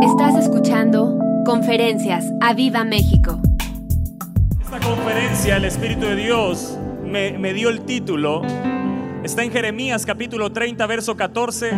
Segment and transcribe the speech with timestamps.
[0.00, 3.40] Estás escuchando Conferencias a Viva México.
[4.60, 8.42] Esta conferencia, el Espíritu de Dios me, dio el título.
[9.24, 11.72] Está en Jeremías capítulo 30, verso 14.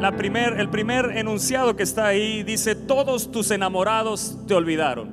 [0.00, 5.10] La primer, el primer enunciado que está ahí dice, todos tus enamorados te olvidaron.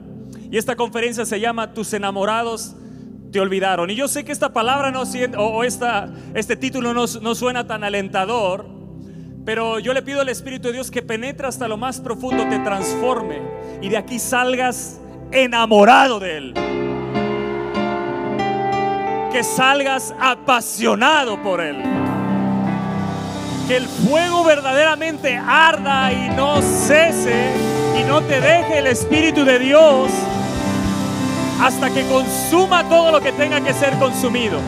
[0.49, 2.73] Y esta conferencia se llama Tus enamorados
[3.33, 3.89] te olvidaron.
[3.89, 5.03] Y yo sé que esta palabra no
[5.37, 8.78] o, esta, este título no suena tan alentador,
[9.49, 12.59] pero yo le pido al Espíritu de Dios que penetre hasta lo más profundo, te
[12.59, 13.41] transforme
[13.81, 14.99] y de aquí salgas
[15.31, 16.53] enamorado de Él.
[19.31, 21.81] Que salgas apasionado por Él.
[23.67, 27.51] Que el fuego verdaderamente arda y no cese
[27.99, 30.11] y no te deje el Espíritu de Dios
[31.59, 34.59] hasta que consuma todo lo que tenga que ser consumido.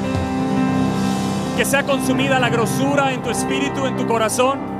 [1.56, 4.71] Que sea consumida la grosura en tu espíritu, en tu corazón.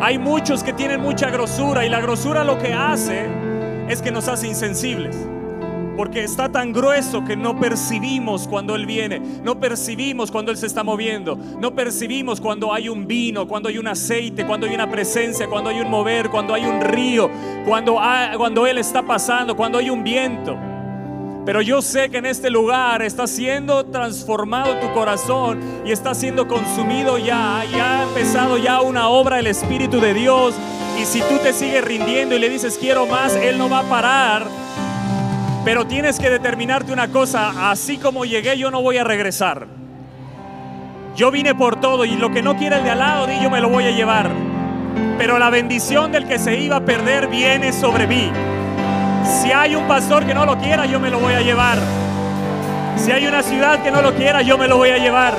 [0.00, 3.26] Hay muchos que tienen mucha grosura y la grosura lo que hace
[3.88, 5.16] es que nos hace insensibles.
[5.96, 10.66] Porque está tan grueso que no percibimos cuando Él viene, no percibimos cuando Él se
[10.66, 14.88] está moviendo, no percibimos cuando hay un vino, cuando hay un aceite, cuando hay una
[14.88, 17.28] presencia, cuando hay un mover, cuando hay un río,
[17.66, 17.98] cuando,
[18.36, 20.56] cuando Él está pasando, cuando hay un viento.
[21.48, 26.46] Pero yo sé que en este lugar está siendo transformado tu corazón y está siendo
[26.46, 27.64] consumido ya.
[27.72, 30.54] Ya ha empezado ya una obra del Espíritu de Dios.
[31.00, 33.82] Y si tú te sigues rindiendo y le dices quiero más, Él no va a
[33.84, 34.46] parar.
[35.64, 39.68] Pero tienes que determinarte una cosa, así como llegué yo no voy a regresar.
[41.16, 43.48] Yo vine por todo y lo que no quiere el de al lado, di yo
[43.48, 44.30] me lo voy a llevar.
[45.16, 48.30] Pero la bendición del que se iba a perder viene sobre mí.
[49.28, 51.78] Si hay un pastor que no lo quiera, yo me lo voy a llevar.
[52.96, 55.34] Si hay una ciudad que no lo quiera, yo me lo voy a llevar.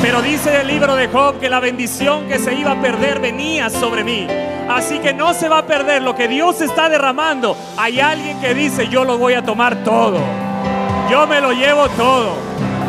[0.00, 3.68] Pero dice el libro de Job que la bendición que se iba a perder venía
[3.68, 4.28] sobre mí.
[4.68, 7.56] Así que no se va a perder lo que Dios está derramando.
[7.76, 10.18] Hay alguien que dice, yo lo voy a tomar todo.
[11.10, 12.36] Yo me lo llevo todo.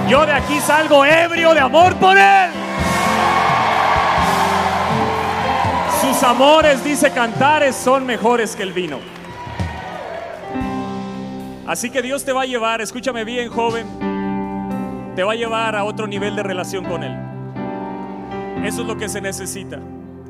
[0.07, 2.51] Yo de aquí salgo ebrio de amor por Él.
[5.99, 9.22] Sus amores, dice Cantares, son mejores que el vino.
[11.65, 13.87] Así que Dios te va a llevar, escúchame bien joven,
[15.15, 17.17] te va a llevar a otro nivel de relación con Él.
[18.65, 19.79] Eso es lo que se necesita.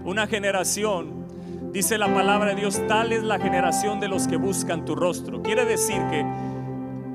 [0.03, 1.25] Una generación,
[1.71, 5.41] dice la palabra de Dios, tal es la generación de los que buscan tu rostro.
[5.41, 6.25] Quiere decir que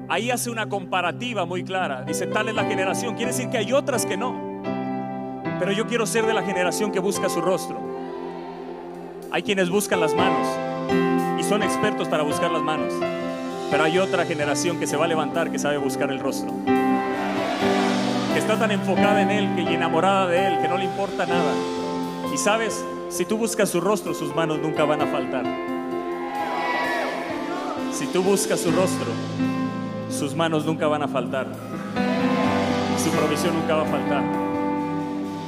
[0.08, 2.02] ahí hace una comparativa muy clara.
[2.02, 3.14] Dice, tal es la generación.
[3.14, 4.62] Quiere decir que hay otras que no.
[5.58, 7.78] Pero yo quiero ser de la generación que busca su rostro.
[9.30, 10.48] Hay quienes buscan las manos
[11.38, 12.94] y son expertos para buscar las manos.
[13.70, 16.52] Pero hay otra generación que se va a levantar que sabe buscar el rostro.
[18.32, 21.26] Que está tan enfocada en Él que y enamorada de Él que no le importa
[21.26, 21.52] nada.
[22.32, 25.44] Y sabes, si tú buscas su rostro, sus manos nunca van a faltar.
[27.92, 29.08] Si tú buscas su rostro,
[30.08, 31.46] sus manos nunca van a faltar.
[33.02, 34.22] Su provisión nunca va a faltar.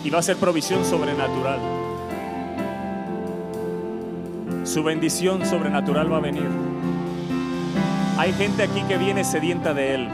[0.05, 1.59] Y va a ser provisión sobrenatural.
[4.65, 6.70] Su bendición sobrenatural va a venir.
[8.21, 10.09] Hay gente aquí que viene sedienta de Él.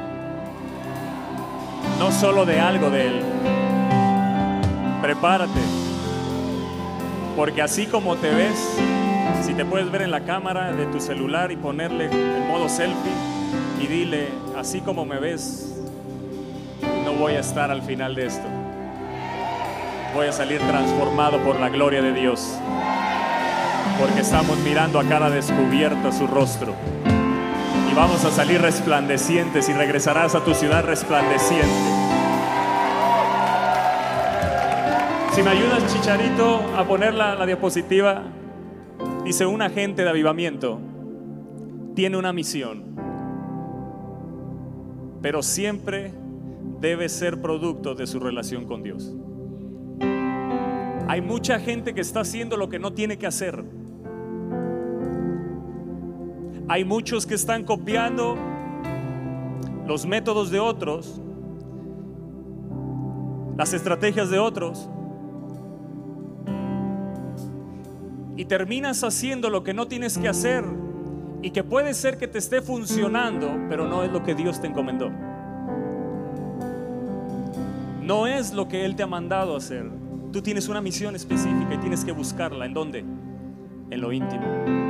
[1.99, 3.21] No solo de algo de Él.
[5.03, 5.59] Prepárate.
[7.35, 8.79] Porque así como te ves,
[9.43, 13.11] si te puedes ver en la cámara de tu celular y ponerle el modo selfie
[13.83, 15.77] y dile, así como me ves,
[17.05, 18.47] no voy a estar al final de esto.
[20.15, 22.57] Voy a salir transformado por la gloria de Dios.
[23.99, 26.73] Porque estamos mirando a cara descubierta su rostro
[27.97, 31.67] vamos a salir resplandecientes y regresarás a tu ciudad resplandeciente.
[35.33, 38.23] Si me ayudas, Chicharito, a poner la, la diapositiva,
[39.25, 40.79] dice un agente de avivamiento
[41.95, 42.85] tiene una misión,
[45.23, 46.13] pero siempre
[46.81, 49.15] debe ser producto de su relación con Dios.
[51.09, 53.65] Hay mucha gente que está haciendo lo que no tiene que hacer
[56.69, 58.37] hay muchos que están copiando
[59.87, 61.21] los métodos de otros,
[63.57, 64.89] las estrategias de otros.
[68.37, 70.65] Y terminas haciendo lo que no tienes que hacer
[71.41, 74.67] y que puede ser que te esté funcionando, pero no es lo que Dios te
[74.67, 75.11] encomendó.
[78.03, 79.91] No es lo que Él te ha mandado hacer.
[80.33, 82.67] Tú tienes una misión específica y tienes que buscarla.
[82.67, 83.05] ¿En dónde?
[83.91, 84.86] En lo íntimo.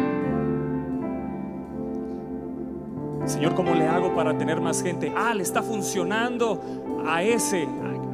[3.27, 5.13] Señor, ¿cómo le hago para tener más gente?
[5.17, 6.61] Ah, le está funcionando
[7.07, 7.67] a ese.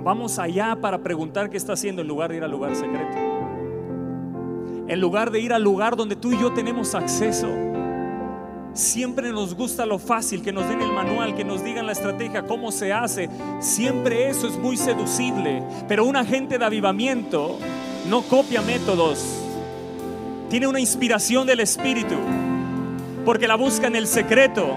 [0.02, 3.18] Vamos allá para preguntar qué está haciendo en lugar de ir al lugar secreto.
[4.88, 7.48] en lugar de ir al lugar donde tú y yo tenemos acceso.
[8.74, 12.42] Siempre nos gusta lo fácil, que nos den el manual, que nos digan la estrategia,
[12.42, 13.28] cómo se hace.
[13.60, 15.62] Siempre eso es muy seducible.
[15.88, 17.58] Pero un agente de avivamiento
[18.08, 19.24] no copia métodos.
[20.50, 22.16] Tiene una inspiración del Espíritu.
[23.24, 24.76] Porque la busca en el secreto.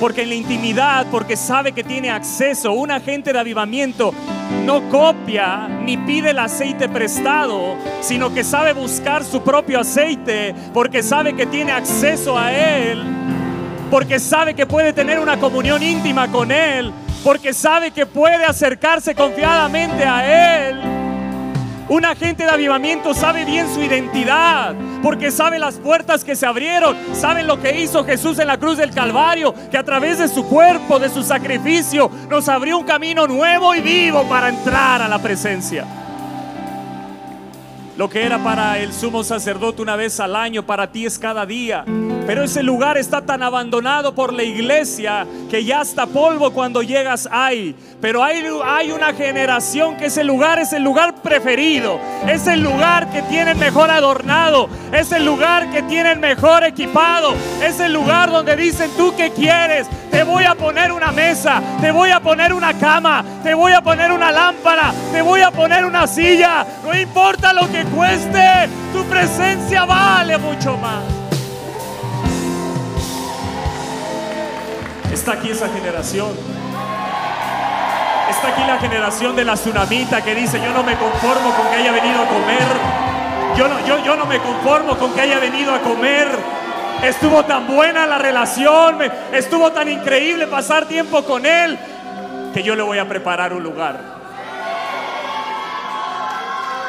[0.00, 2.72] Porque en la intimidad, porque sabe que tiene acceso.
[2.72, 4.14] Un agente de avivamiento
[4.64, 11.02] no copia ni pide el aceite prestado, sino que sabe buscar su propio aceite porque
[11.02, 13.02] sabe que tiene acceso a Él,
[13.90, 16.92] porque sabe que puede tener una comunión íntima con Él,
[17.24, 20.97] porque sabe que puede acercarse confiadamente a Él.
[21.88, 26.94] Un agente de avivamiento sabe bien su identidad, porque sabe las puertas que se abrieron,
[27.14, 30.46] sabe lo que hizo Jesús en la cruz del Calvario, que a través de su
[30.46, 35.18] cuerpo, de su sacrificio, nos abrió un camino nuevo y vivo para entrar a la
[35.18, 35.86] presencia.
[37.96, 41.46] Lo que era para el sumo sacerdote una vez al año, para ti es cada
[41.46, 41.84] día.
[42.28, 47.26] Pero ese lugar está tan abandonado por la iglesia que ya hasta polvo cuando llegas
[47.32, 47.74] hay.
[48.02, 51.98] Pero hay, hay una generación que ese lugar es el lugar preferido.
[52.28, 54.68] Es el lugar que tienen mejor adornado.
[54.92, 57.32] Es el lugar que tienen mejor equipado.
[57.62, 59.86] Es el lugar donde dicen tú qué quieres.
[60.10, 61.62] Te voy a poner una mesa.
[61.80, 63.24] Te voy a poner una cama.
[63.42, 64.92] Te voy a poner una lámpara.
[65.12, 66.66] Te voy a poner una silla.
[66.84, 68.68] No importa lo que cueste.
[68.92, 71.17] Tu presencia vale mucho más.
[75.28, 76.30] Está aquí esa generación.
[78.30, 81.76] Está aquí la generación de la tsunamita que dice, yo no me conformo con que
[81.76, 82.66] haya venido a comer.
[83.54, 86.28] Yo no, yo, yo no me conformo con que haya venido a comer.
[87.02, 91.78] Estuvo tan buena la relación, estuvo tan increíble pasar tiempo con él,
[92.54, 94.00] que yo le voy a preparar un lugar.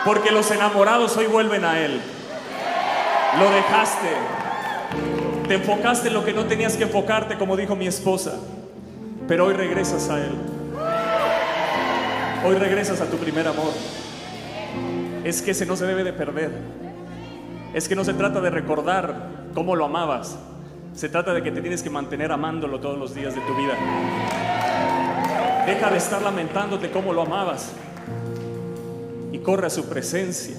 [0.05, 1.99] Porque los enamorados hoy vuelven a él.
[3.37, 4.38] Lo dejaste.
[5.49, 8.35] Te enfocaste en lo que no tenías que enfocarte, como dijo mi esposa.
[9.27, 10.31] Pero hoy regresas a él.
[12.45, 13.71] Hoy regresas a tu primer amor.
[15.23, 16.51] Es que ese no se debe de perder.
[17.73, 19.15] Es que no se trata de recordar
[19.55, 20.37] cómo lo amabas.
[20.93, 23.73] Se trata de que te tienes que mantener amándolo todos los días de tu vida.
[25.65, 27.71] Deja de estar lamentándote cómo lo amabas.
[29.31, 30.57] Y corre a su presencia.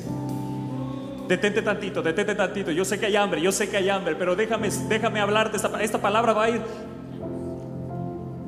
[1.30, 2.72] Detente tantito, detente tantito.
[2.72, 5.58] Yo sé que hay hambre, yo sé que hay hambre, pero déjame, déjame hablarte.
[5.58, 6.60] Esta, esta palabra va a ir.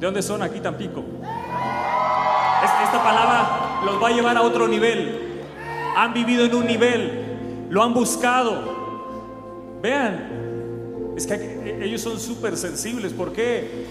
[0.00, 1.04] ¿De dónde son aquí Tampico?
[2.82, 5.44] Esta palabra los va a llevar a otro nivel.
[5.96, 9.78] Han vivido en un nivel, lo han buscado.
[9.80, 13.12] Vean, es que ellos son súper sensibles.
[13.12, 13.86] ¿Por qué?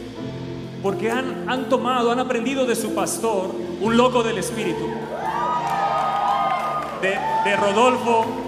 [0.83, 4.85] Porque han, han tomado, han aprendido de su pastor, un loco del espíritu,
[7.01, 8.40] de, de Rodolfo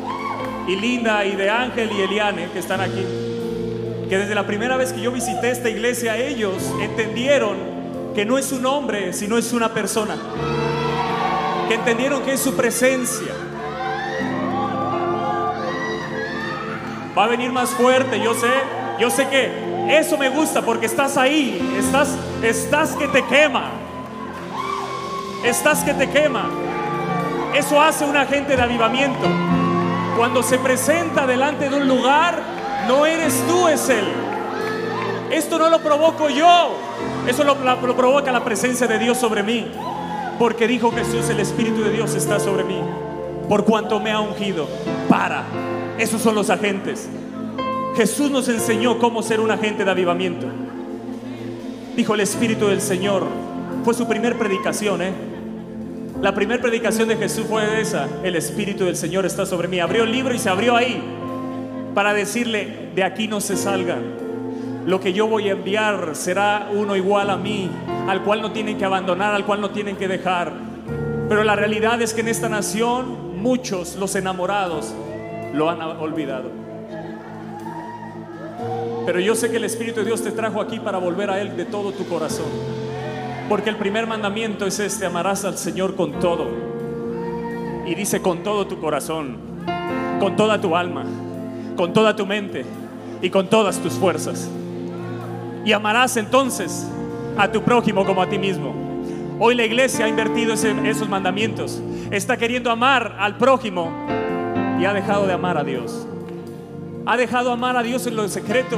[0.67, 3.05] y Linda y de Ángel y Eliane que están aquí.
[4.09, 7.57] Que desde la primera vez que yo visité esta iglesia, ellos entendieron
[8.13, 10.15] que no es un hombre, sino es una persona.
[11.67, 13.33] Que entendieron que es su presencia.
[17.17, 18.49] Va a venir más fuerte, yo sé,
[18.99, 19.51] yo sé que
[19.89, 23.71] eso me gusta porque estás ahí, estás, estás que te quema.
[25.43, 26.49] Estás que te quema.
[27.53, 29.27] Eso hace un agente de avivamiento.
[30.17, 32.39] Cuando se presenta delante de un lugar,
[32.87, 34.05] no eres tú, es Él.
[35.31, 36.77] Esto no lo provoco yo.
[37.27, 39.65] Eso lo, lo, provoca la presencia de Dios sobre mí.
[40.37, 42.79] Porque dijo Jesús, el Espíritu de Dios está sobre mí.
[43.49, 44.67] Por cuanto me ha ungido.
[45.09, 45.45] Para.
[45.97, 47.09] Esos son los agentes.
[47.95, 50.47] Jesús nos enseñó cómo ser un agente de avivamiento.
[51.95, 53.23] Dijo el Espíritu del Señor.
[53.83, 55.32] Fue su primer predicación, ¿eh?
[56.23, 58.07] La primera predicación de Jesús fue esa.
[58.23, 59.79] El Espíritu del Señor está sobre mí.
[59.79, 60.99] Abrió el libro y se abrió ahí.
[61.93, 64.23] Para decirle, de aquí no se salgan
[64.85, 67.69] lo que yo voy a enviar será uno igual a mí,
[68.07, 70.51] al cual no tienen que abandonar, al cual no tienen que dejar.
[71.29, 74.93] Pero la realidad es que en esta nación muchos, los enamorados,
[75.53, 76.51] lo han olvidado.
[79.05, 81.55] Pero yo sé que el Espíritu de Dios te trajo aquí para volver a Él
[81.55, 82.72] de todo tu corazón.
[83.53, 86.47] Porque el primer mandamiento es este, amarás al Señor con todo.
[87.85, 89.37] Y dice con todo tu corazón,
[90.19, 91.05] con toda tu alma,
[91.77, 92.65] con toda tu mente
[93.21, 94.49] y con todas tus fuerzas
[95.65, 96.87] y amarás entonces
[97.37, 98.73] a tu prójimo como a ti mismo.
[99.39, 101.81] Hoy la iglesia ha invertido esos mandamientos.
[102.11, 103.91] Está queriendo amar al prójimo
[104.79, 106.05] y ha dejado de amar a Dios.
[107.05, 108.77] Ha dejado de amar a Dios en lo secreto.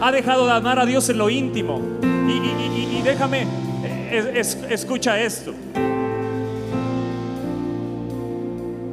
[0.00, 1.80] Ha dejado de amar a Dios en lo íntimo.
[2.02, 3.46] Y, déjame,
[4.10, 5.54] escucha esto.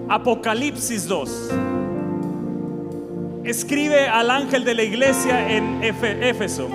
[0.09, 1.49] Apocalipsis 2.
[3.43, 6.67] escribe al ángel de la iglesia en Éfeso.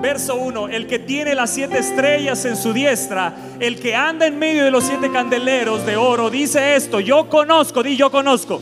[0.00, 4.38] Verso 1, el que tiene las siete estrellas en su diestra, el que anda en
[4.38, 8.60] medio de los siete candeleros de oro, dice esto, yo conozco, di yo conozco.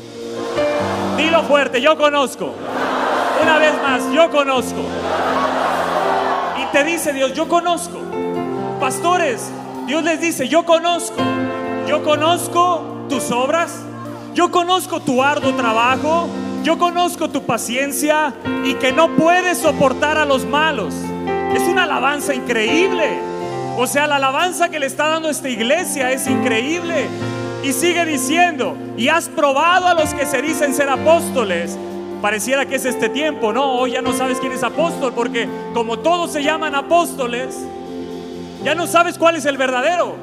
[1.17, 2.53] Dilo fuerte, yo conozco.
[3.43, 4.83] Una vez más, yo conozco.
[6.62, 8.12] Y te dice Dios, yo conozco.
[8.83, 9.49] Pastores,
[9.87, 11.23] Dios les dice, yo conozco.
[11.87, 13.79] Yo conozco tus obras.
[14.35, 16.29] Yo conozco tu arduo trabajo.
[16.65, 18.35] Yo conozco tu paciencia
[18.65, 20.95] y que no puedes soportar a los malos.
[21.55, 23.21] Es una alabanza increíble.
[23.79, 27.07] O sea, la alabanza que le está dando esta iglesia es increíble.
[27.62, 31.79] Y sigue diciendo, y has probado a los que se dicen ser apóstoles.
[32.21, 33.75] Pareciera que es este tiempo, ¿no?
[33.75, 37.57] Hoy ya no sabes quién es apóstol, porque como todos se llaman apóstoles,
[38.64, 40.16] ya no sabes cuál es el verdadero.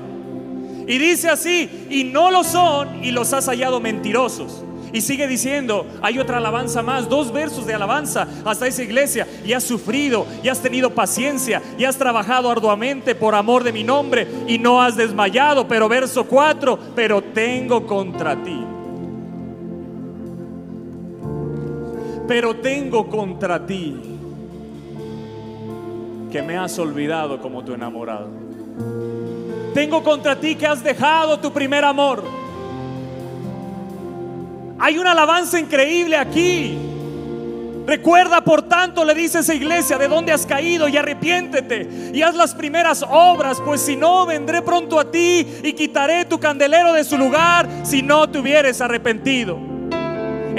[0.87, 4.63] Y dice así, y no lo son, y los has hallado mentirosos.
[4.91, 9.27] Y sigue diciendo, hay otra alabanza más, dos versos de alabanza hasta esa iglesia.
[9.45, 13.83] Y has sufrido, y has tenido paciencia, y has trabajado arduamente por amor de mi
[13.83, 15.67] nombre, y no has desmayado.
[15.67, 18.65] Pero verso 4, pero tengo contra ti.
[22.27, 24.08] Pero tengo contra ti
[26.31, 28.29] que me has olvidado como tu enamorado.
[29.73, 32.23] Tengo contra ti que has dejado tu primer amor.
[34.79, 36.77] Hay una alabanza increíble aquí.
[37.85, 42.35] Recuerda, por tanto, le dice esa iglesia, de dónde has caído y arrepiéntete y haz
[42.35, 47.03] las primeras obras, pues si no, vendré pronto a ti y quitaré tu candelero de
[47.03, 49.68] su lugar si no te hubieres arrepentido.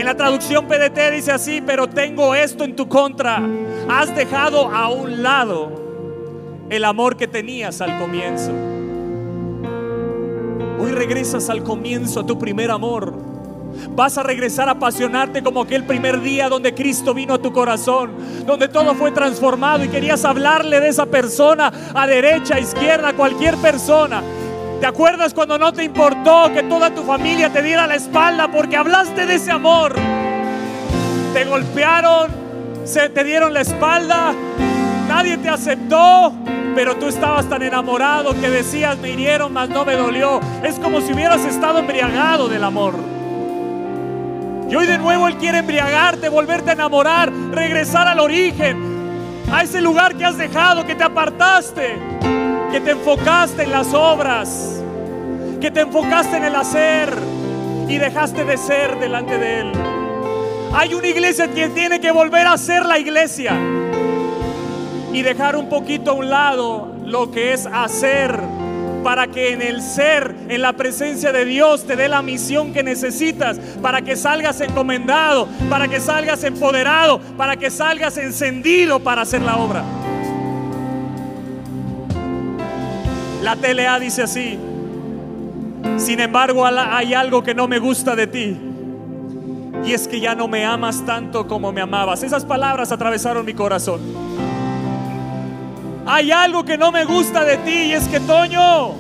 [0.00, 3.38] En la traducción PDT dice así, pero tengo esto en tu contra.
[3.86, 8.50] Has dejado a un lado el amor que tenías al comienzo.
[10.80, 13.12] Hoy regresas al comienzo, a tu primer amor.
[13.90, 18.12] Vas a regresar a apasionarte como aquel primer día donde Cristo vino a tu corazón,
[18.46, 23.12] donde todo fue transformado y querías hablarle de esa persona a derecha, a izquierda, a
[23.12, 24.22] cualquier persona.
[24.80, 28.78] ¿Te acuerdas cuando no te importó que toda tu familia te diera la espalda porque
[28.78, 29.94] hablaste de ese amor?
[31.34, 32.30] Te golpearon,
[32.84, 34.32] se te dieron la espalda,
[35.06, 36.32] nadie te aceptó,
[36.74, 40.40] pero tú estabas tan enamorado que decías, me hirieron, mas no me dolió.
[40.64, 42.94] Es como si hubieras estado embriagado del amor.
[44.70, 48.78] Y hoy de nuevo Él quiere embriagarte, volverte a enamorar, regresar al origen,
[49.52, 51.98] a ese lugar que has dejado, que te apartaste,
[52.70, 54.80] que te enfocaste en las obras,
[55.60, 57.12] que te enfocaste en el hacer
[57.88, 59.72] y dejaste de ser delante de Él.
[60.72, 63.58] Hay una iglesia que tiene que volver a ser la iglesia
[65.12, 68.38] y dejar un poquito a un lado lo que es hacer
[69.02, 72.82] para que en el ser, en la presencia de Dios, te dé la misión que
[72.82, 79.42] necesitas, para que salgas encomendado, para que salgas empoderado, para que salgas encendido para hacer
[79.42, 79.82] la obra.
[83.42, 84.58] La TLA dice así,
[85.96, 88.56] sin embargo hay algo que no me gusta de ti.
[89.84, 92.22] Y es que ya no me amas tanto como me amabas.
[92.22, 94.00] Esas palabras atravesaron mi corazón
[96.12, 98.94] hay algo que no me gusta de ti y es que Toño,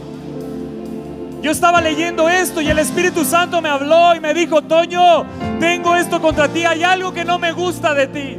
[1.42, 5.24] yo estaba leyendo esto y el Espíritu Santo me habló y me dijo, Toño,
[5.58, 8.38] tengo esto contra ti, hay algo que no me gusta de ti.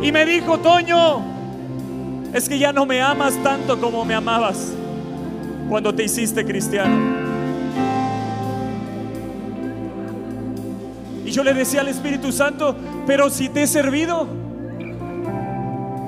[0.00, 1.22] Y me dijo, Toño,
[2.32, 4.72] es que ya no me amas tanto como me amabas
[5.68, 7.20] cuando te hiciste cristiano.
[11.24, 12.74] Y yo le decía al Espíritu Santo,
[13.06, 14.26] pero si te he servido,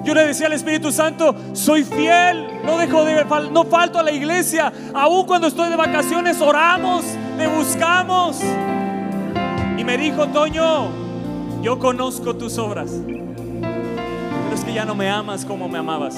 [0.05, 4.11] yo le decía al Espíritu Santo, soy fiel, no dejo de no falto a la
[4.11, 7.05] iglesia, aún cuando estoy de vacaciones oramos,
[7.38, 8.41] te buscamos.
[9.79, 10.88] Y me dijo, Toño,
[11.62, 12.91] yo conozco tus obras,
[14.53, 16.15] es que ya no me amas como me amabas.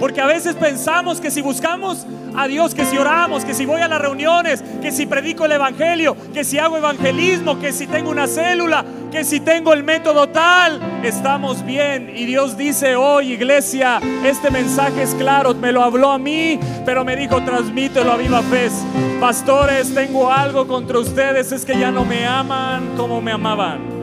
[0.00, 3.80] Porque a veces pensamos que si buscamos a Dios, que si oramos, que si voy
[3.80, 8.10] a las reuniones, que si predico el Evangelio, que si hago evangelismo, que si tengo
[8.10, 12.12] una célula, que si tengo el método tal, estamos bien.
[12.14, 17.04] Y Dios dice hoy, iglesia, este mensaje es claro, me lo habló a mí, pero
[17.04, 18.70] me dijo, transmítelo a viva fe.
[19.20, 23.97] Pastores, tengo algo contra ustedes, es que ya no me aman como me amaban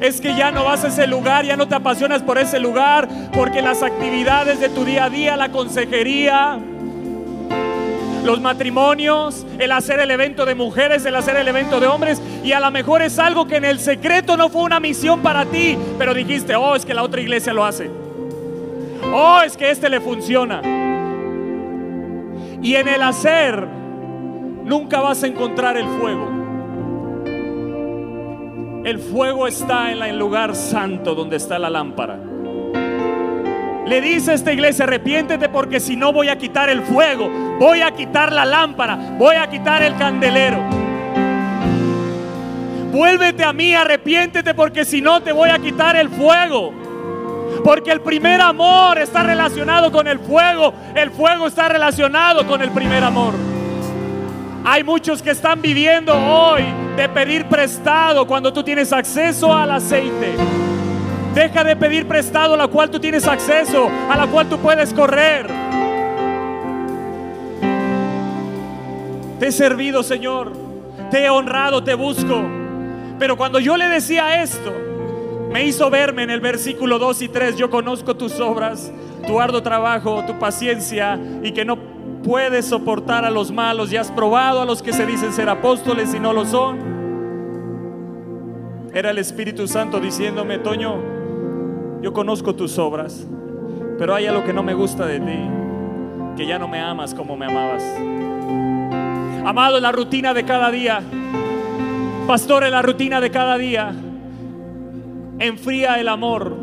[0.00, 3.08] es que ya no vas a ese lugar, ya no te apasionas por ese lugar,
[3.32, 6.58] porque las actividades de tu día a día, la consejería,
[8.24, 12.52] los matrimonios, el hacer el evento de mujeres, el hacer el evento de hombres, y
[12.52, 15.78] a lo mejor es algo que en el secreto no fue una misión para ti,
[15.98, 17.90] pero dijiste, oh, es que la otra iglesia lo hace.
[19.12, 20.60] Oh, es que este le funciona.
[22.60, 23.66] Y en el hacer
[24.64, 26.45] nunca vas a encontrar el fuego.
[28.86, 32.20] El fuego está en el lugar santo donde está la lámpara.
[33.84, 37.28] Le dice a esta iglesia, arrepiéntete porque si no voy a quitar el fuego,
[37.58, 40.58] voy a quitar la lámpara, voy a quitar el candelero.
[42.92, 46.72] Vuélvete a mí, arrepiéntete porque si no te voy a quitar el fuego.
[47.64, 52.70] Porque el primer amor está relacionado con el fuego, el fuego está relacionado con el
[52.70, 53.55] primer amor.
[54.68, 56.64] Hay muchos que están viviendo hoy
[56.96, 60.34] de pedir prestado cuando tú tienes acceso al aceite.
[61.36, 64.92] Deja de pedir prestado a la cual tú tienes acceso, a la cual tú puedes
[64.92, 65.46] correr.
[69.38, 70.50] Te he servido, Señor.
[71.12, 72.42] Te he honrado, te busco.
[73.20, 74.74] Pero cuando yo le decía esto,
[75.52, 77.56] me hizo verme en el versículo 2 y 3.
[77.56, 78.90] Yo conozco tus obras,
[79.28, 81.95] tu arduo trabajo, tu paciencia y que no
[82.26, 86.12] puedes soportar a los malos y has probado a los que se dicen ser apóstoles
[86.12, 86.76] y no lo son.
[88.92, 90.96] Era el Espíritu Santo diciéndome, Toño,
[92.02, 93.24] yo conozco tus obras,
[93.96, 95.38] pero hay algo que no me gusta de ti,
[96.36, 97.84] que ya no me amas como me amabas.
[99.46, 101.02] Amado, en la rutina de cada día,
[102.26, 103.94] pastor, en la rutina de cada día,
[105.38, 106.56] enfría el amor.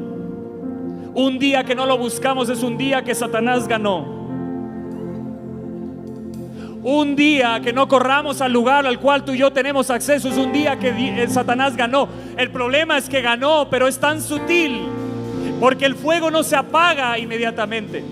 [1.14, 4.13] Un día que no lo buscamos es un día que Satanás ganó.
[6.84, 10.38] Un día que no corramos al lugar al cual tú y yo tenemos acceso es
[10.38, 12.10] un día que Satanás ganó.
[12.38, 14.82] El problema es que ganó, pero es tan sutil
[15.62, 18.04] porque el fuego no se apaga inmediatamente.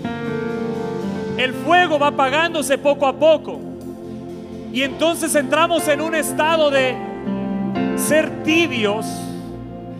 [1.36, 3.60] El fuego va apagándose poco a poco.
[4.72, 6.96] Y entonces entramos en un estado de
[7.96, 9.04] ser tibios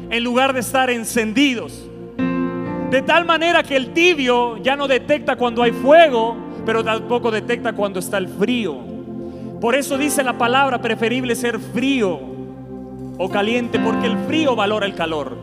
[0.08, 1.84] en lugar de estar encendidos.
[2.90, 7.72] De tal manera que el tibio ya no detecta cuando hay fuego, pero tampoco detecta
[7.72, 8.76] cuando está el frío.
[9.60, 12.18] Por eso dice la palabra preferible ser frío
[13.18, 15.38] o caliente, porque el frío valora el calor.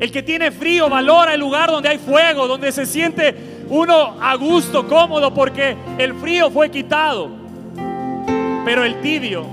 [0.00, 3.34] El que tiene frío valora el lugar donde hay fuego, donde se siente
[3.68, 7.30] uno a gusto, cómodo, porque el frío fue quitado.
[8.64, 9.44] Pero el tibio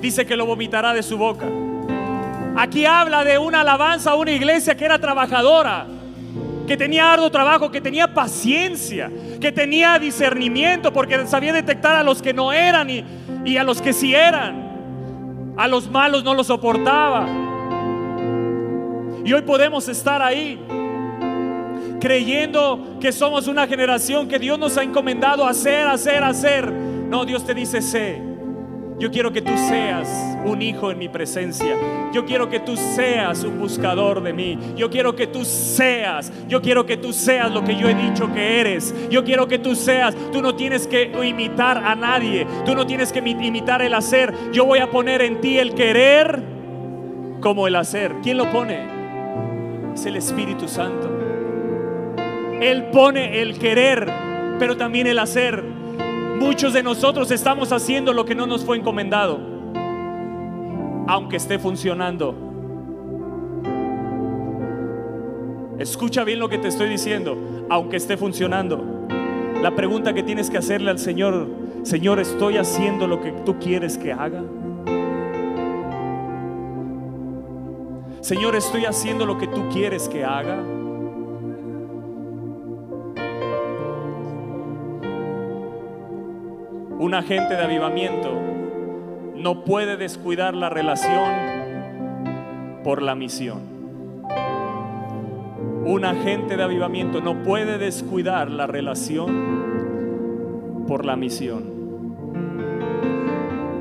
[0.00, 1.46] dice que lo vomitará de su boca.
[2.56, 5.86] Aquí habla de una alabanza a una iglesia que era trabajadora,
[6.66, 12.22] que tenía arduo trabajo, que tenía paciencia, que tenía discernimiento, porque sabía detectar a los
[12.22, 13.04] que no eran y,
[13.44, 15.54] y a los que sí eran.
[15.56, 17.26] A los malos no los soportaba.
[19.24, 20.58] Y hoy podemos estar ahí
[22.00, 26.72] creyendo que somos una generación que Dios nos ha encomendado hacer, hacer, hacer.
[26.72, 28.31] No, Dios te dice, sé.
[28.98, 30.08] Yo quiero que tú seas
[30.44, 31.76] un hijo en mi presencia.
[32.12, 34.58] Yo quiero que tú seas un buscador de mí.
[34.76, 36.32] Yo quiero que tú seas.
[36.48, 38.94] Yo quiero que tú seas lo que yo he dicho que eres.
[39.10, 40.14] Yo quiero que tú seas.
[40.32, 42.46] Tú no tienes que imitar a nadie.
[42.64, 44.32] Tú no tienes que imitar el hacer.
[44.52, 46.42] Yo voy a poner en ti el querer
[47.40, 48.14] como el hacer.
[48.22, 48.92] ¿Quién lo pone?
[49.94, 51.10] es el Espíritu Santo.
[52.60, 54.10] Él pone el querer,
[54.58, 55.81] pero también el hacer.
[56.42, 59.38] Muchos de nosotros estamos haciendo lo que no nos fue encomendado,
[61.06, 62.34] aunque esté funcionando.
[65.78, 67.38] Escucha bien lo que te estoy diciendo,
[67.70, 69.06] aunque esté funcionando.
[69.62, 71.46] La pregunta que tienes que hacerle al Señor,
[71.84, 74.42] Señor, ¿estoy haciendo lo que tú quieres que haga?
[78.20, 80.81] Señor, estoy haciendo lo que tú quieres que haga.
[87.02, 88.30] Un agente de avivamiento
[89.34, 91.32] no puede descuidar la relación
[92.84, 93.58] por la misión.
[95.84, 101.64] Un agente de avivamiento no puede descuidar la relación por la misión.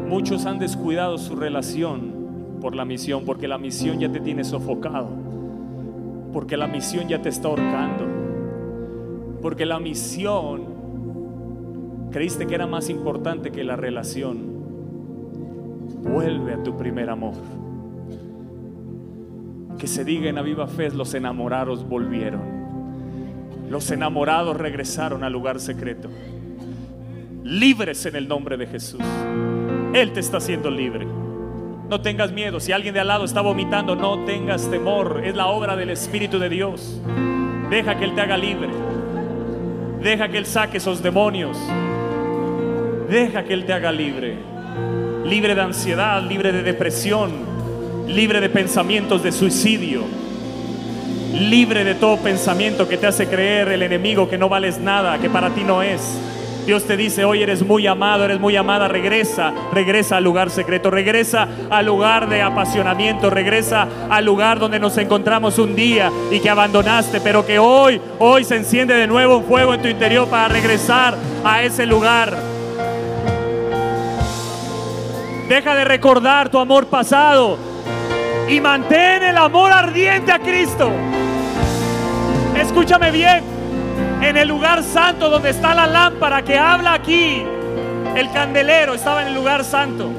[0.10, 5.10] Muchos han descuidado su relación por la misión, porque la misión ya te tiene sofocado,
[6.34, 8.04] porque la misión ya te está ahorcando,
[9.44, 10.71] porque la misión
[12.12, 14.62] creíste que era más importante que la relación.
[16.04, 17.36] Vuelve a tu primer amor.
[19.78, 22.42] Que se diga en la viva fe, los enamorados volvieron.
[23.70, 26.10] Los enamorados regresaron al lugar secreto.
[27.44, 29.02] Libres en el nombre de Jesús.
[29.94, 31.08] Él te está haciendo libre.
[31.90, 32.60] No tengas miedo.
[32.60, 35.22] Si alguien de al lado está vomitando, no tengas temor.
[35.24, 37.02] Es la obra del Espíritu de Dios.
[37.70, 38.70] Deja que Él te haga libre.
[40.02, 41.58] Deja que Él saque esos demonios.
[43.12, 44.38] Deja que Él te haga libre.
[45.26, 47.30] Libre de ansiedad, libre de depresión,
[48.08, 50.04] libre de pensamientos de suicidio.
[51.34, 55.30] Libre de todo pensamiento que te hace creer el enemigo que no vales nada, que
[55.30, 56.18] para ti no es.
[56.66, 60.90] Dios te dice, hoy eres muy amado, eres muy amada, regresa, regresa al lugar secreto,
[60.90, 66.50] regresa al lugar de apasionamiento, regresa al lugar donde nos encontramos un día y que
[66.50, 70.48] abandonaste, pero que hoy, hoy se enciende de nuevo un fuego en tu interior para
[70.48, 72.51] regresar a ese lugar.
[75.52, 77.58] Deja de recordar tu amor pasado
[78.48, 80.90] y mantén el amor ardiente a Cristo.
[82.56, 83.44] Escúchame bien
[84.22, 87.44] en el lugar santo donde está la lámpara que habla aquí.
[88.16, 90.10] El candelero estaba en el lugar santo.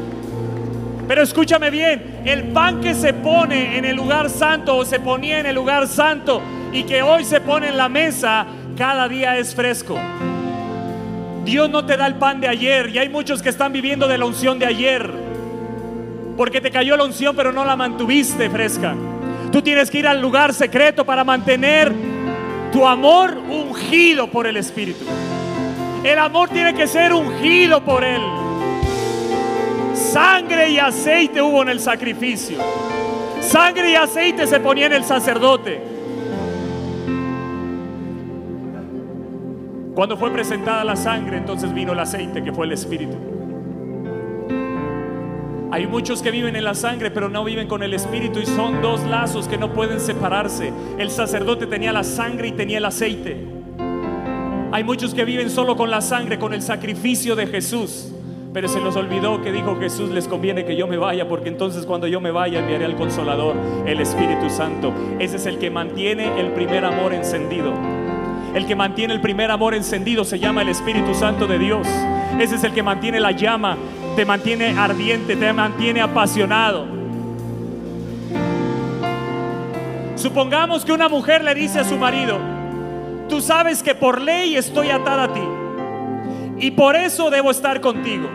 [1.09, 5.41] Pero escúchame bien, el pan que se pone en el lugar santo o se ponía
[5.41, 6.43] en el lugar santo
[6.75, 8.45] y que hoy se pone en la mesa,
[8.77, 9.99] cada día es fresco.
[11.47, 14.19] Dios no te da el pan de ayer y hay muchos que están viviendo de
[14.19, 15.22] la unción de ayer.
[16.43, 18.97] Porque te cayó la unción pero no la mantuviste fresca.
[19.53, 21.93] Tú tienes que ir al lugar secreto para mantener
[22.73, 25.05] tu amor ungido por el Espíritu.
[26.03, 28.21] El amor tiene que ser ungido por Él.
[29.95, 32.59] Sangre y aceite hubo en el sacrificio.
[33.41, 35.81] Sangre y aceite se ponía en el sacerdote.
[39.95, 43.42] Cuando fue presentada la sangre, entonces vino el aceite que fue el Espíritu.
[45.73, 48.83] Hay muchos que viven en la sangre, pero no viven con el Espíritu y son
[48.83, 50.71] dos lazos que no pueden separarse.
[50.99, 53.39] El sacerdote tenía la sangre y tenía el aceite.
[54.71, 58.13] Hay muchos que viven solo con la sangre, con el sacrificio de Jesús.
[58.53, 61.87] Pero se los olvidó que dijo Jesús, les conviene que yo me vaya, porque entonces
[61.87, 63.57] cuando yo me vaya enviaré al consolador,
[63.87, 64.93] el Espíritu Santo.
[65.21, 67.73] Ese es el que mantiene el primer amor encendido.
[68.55, 71.89] El que mantiene el primer amor encendido se llama el Espíritu Santo de Dios.
[72.39, 73.79] Ese es el que mantiene la llama
[74.17, 76.87] te mantiene ardiente, te mantiene apasionado.
[80.17, 82.39] Supongamos que una mujer le dice a su marido,
[83.29, 85.43] tú sabes que por ley estoy atada a ti
[86.59, 88.29] y por eso debo estar contigo.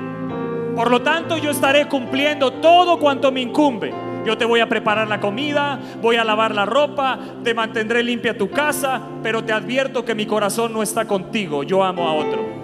[0.75, 3.93] Por lo tanto, yo estaré cumpliendo todo cuanto me incumbe.
[4.25, 8.37] Yo te voy a preparar la comida, voy a lavar la ropa, te mantendré limpia
[8.37, 12.56] tu casa, pero te advierto que mi corazón no está contigo, yo amo a otro.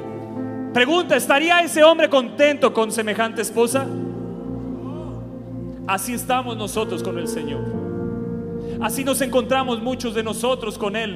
[0.73, 3.86] Pregunta, ¿estaría ese hombre contento con semejante esposa?
[5.86, 7.62] Así estamos nosotros con el Señor.
[8.81, 11.15] Así nos encontramos muchos de nosotros con Él.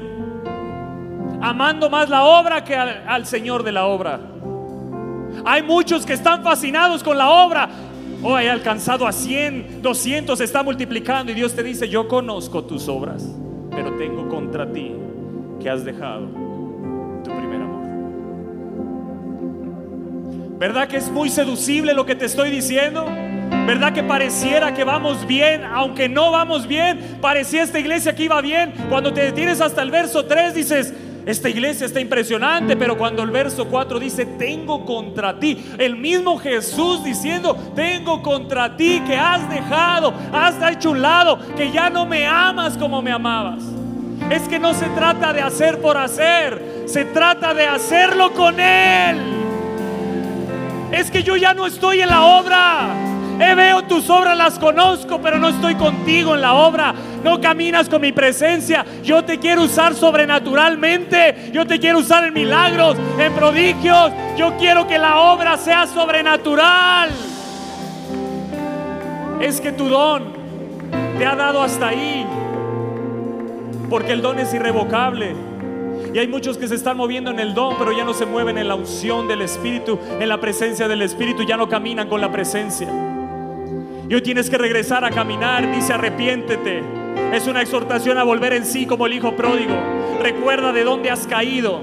[1.42, 4.20] Amando más la obra que al, Señor de la obra.
[5.44, 7.68] Hay muchos que están fascinados con la obra.
[8.22, 12.64] Oh, he alcanzado a 100, 200, se está multiplicando y Dios te dice, yo conozco
[12.64, 13.28] tus obras,
[13.72, 14.92] pero tengo contra ti
[15.60, 16.47] que has dejado
[20.58, 23.06] ¿Verdad que es muy seducible lo que te estoy diciendo?
[23.68, 27.20] ¿Verdad que pareciera que vamos bien, aunque no vamos bien?
[27.22, 28.74] Parecía esta iglesia que iba bien.
[28.90, 30.94] Cuando te detienes hasta el verso 3 dices,
[31.28, 36.40] esta iglesia está impresionante, pero cuando el verso 4 dice, tengo contra ti, el mismo
[36.40, 42.08] Jesús diciendo, tengo contra ti que has dejado, has hecho un lado, que ya no
[42.08, 43.64] me amas como me amabas.
[44.32, 49.47] Es que no se trata de hacer por hacer, se trata de hacerlo con Él.
[50.92, 52.90] Es que yo ya no estoy en la obra.
[53.40, 56.94] Eh, veo tus obras, las conozco, pero no estoy contigo en la obra.
[57.24, 58.86] No caminas con mi presencia.
[59.04, 61.52] Yo te quiero usar sobrenaturalmente.
[61.52, 64.12] Yo te quiero usar en milagros, en prodigios.
[64.38, 67.10] Yo quiero que la obra sea sobrenatural.
[69.40, 70.34] Es que tu don
[71.18, 72.26] te ha dado hasta ahí.
[73.90, 75.47] Porque el don es irrevocable.
[76.20, 78.68] Hay muchos que se están moviendo en el don, pero ya no se mueven en
[78.68, 82.88] la unción del Espíritu, en la presencia del Espíritu, ya no caminan con la presencia.
[84.10, 86.82] Y hoy tienes que regresar a caminar, dice arrepiéntete.
[87.34, 89.76] Es una exhortación a volver en sí como el hijo pródigo.
[90.20, 91.82] Recuerda de dónde has caído,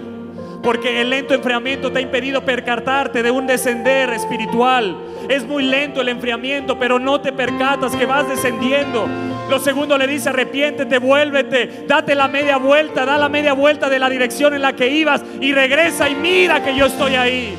[0.63, 4.97] porque el lento enfriamiento te ha impedido percatarte de un descender espiritual.
[5.29, 9.07] Es muy lento el enfriamiento, pero no te percatas que vas descendiendo.
[9.49, 13.99] Lo segundo le dice, arrepiéntete, vuélvete, date la media vuelta, da la media vuelta de
[13.99, 17.55] la dirección en la que ibas y regresa y mira que yo estoy ahí.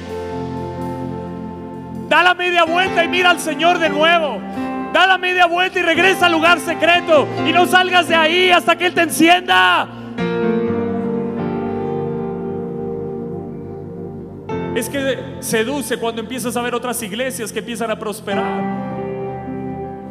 [2.10, 4.39] Da la media vuelta y mira al Señor de nuevo.
[4.93, 8.76] Da la media vuelta y regresa al lugar secreto y no salgas de ahí hasta
[8.76, 9.88] que Él te encienda.
[14.76, 18.85] Es que seduce cuando empiezas a ver otras iglesias que empiezan a prosperar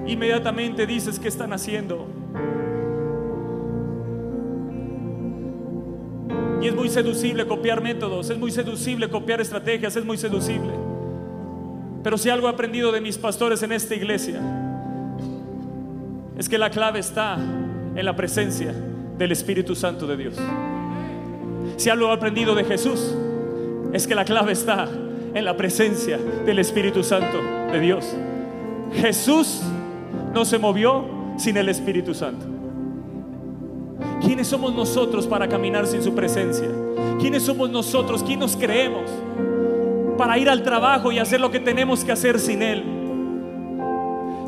[0.07, 2.07] inmediatamente dices qué están haciendo.
[6.61, 10.73] Y es muy seducible copiar métodos, es muy seducible copiar estrategias, es muy seducible.
[12.03, 14.41] Pero si algo he aprendido de mis pastores en esta iglesia,
[16.39, 18.75] es que la clave está en la presencia
[19.19, 20.35] del Espíritu Santo de Dios.
[21.77, 23.15] Si algo he aprendido de Jesús,
[23.93, 24.89] es que la clave está
[25.35, 27.41] en la presencia del Espíritu Santo
[27.73, 28.07] de Dios.
[28.93, 29.63] Jesús
[30.35, 31.05] no se movió
[31.37, 32.45] sin el Espíritu Santo.
[34.21, 36.69] ¿Quiénes somos nosotros para caminar sin su presencia?
[37.21, 38.23] ¿Quiénes somos nosotros?
[38.25, 39.11] ¿Quién nos creemos
[40.19, 42.85] para ir al trabajo y hacer lo que tenemos que hacer sin Él?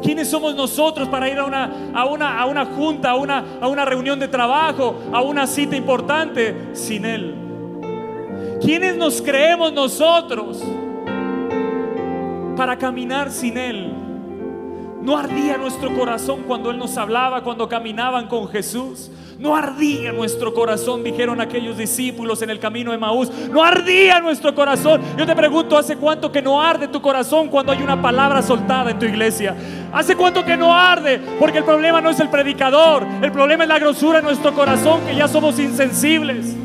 [0.03, 3.69] ¿Quiénes somos nosotros para ir a una, a una, a una junta, a una, a
[3.69, 7.35] una reunión de trabajo, a una cita importante sin Él?
[8.61, 10.63] ¿Quiénes nos creemos nosotros
[12.57, 14.06] para caminar sin Él?
[15.07, 19.09] No ardía nuestro corazón cuando Él nos hablaba, cuando caminaban con Jesús.
[19.39, 23.31] No ardía nuestro corazón, dijeron aquellos discípulos en el camino de Maús.
[23.49, 25.01] No ardía nuestro corazón.
[25.17, 28.91] Yo te pregunto, ¿hace cuánto que no arde tu corazón cuando hay una palabra soltada
[28.91, 29.55] en tu iglesia?
[29.93, 31.21] ¿Hace cuánto que no arde?
[31.39, 35.03] Porque el problema no es el predicador, el problema es la grosura en nuestro corazón,
[35.07, 36.57] que ya somos insensibles.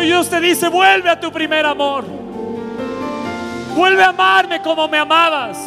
[0.00, 2.15] Y Dios te dice, vuelve a tu primer amor.
[3.76, 5.58] Vuelve a amarme como me amabas.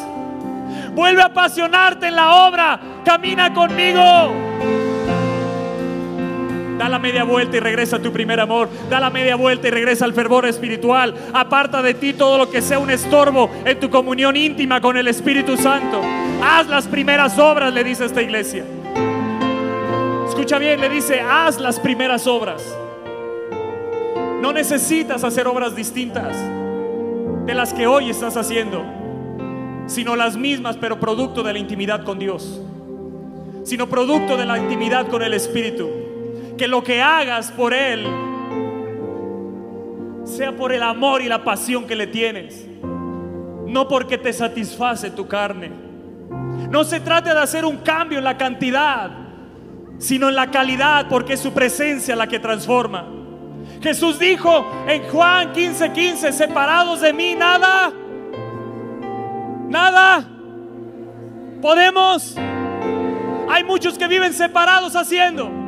[0.94, 2.80] Vuelve a apasionarte en la obra.
[3.06, 4.02] Camina conmigo.
[6.80, 8.68] Da la media vuelta y regresa a tu primer amor.
[8.90, 11.14] Da la media vuelta y regresa al fervor espiritual.
[11.34, 15.08] Aparta de ti todo lo que sea un estorbo en tu comunión íntima con el
[15.08, 16.02] Espíritu Santo.
[16.44, 18.66] Haz las primeras obras, le dice esta iglesia.
[20.28, 22.76] Escucha bien, le dice, haz las primeras obras.
[24.42, 26.36] No necesitas hacer obras distintas
[27.50, 28.86] de las que hoy estás haciendo,
[29.88, 32.62] sino las mismas, pero producto de la intimidad con Dios,
[33.64, 35.90] sino producto de la intimidad con el Espíritu.
[36.60, 38.06] Que lo que hagas por Él
[40.26, 42.68] sea por el amor y la pasión que le tienes,
[43.66, 45.72] no porque te satisface tu carne.
[46.70, 49.10] No se trata de hacer un cambio en la cantidad,
[49.98, 53.19] sino en la calidad, porque es su presencia la que transforma.
[53.82, 57.92] Jesús dijo en Juan 15:15, 15, separados de mí, nada,
[59.68, 60.28] nada,
[61.62, 62.36] podemos.
[63.50, 65.60] Hay muchos que viven separados haciendo.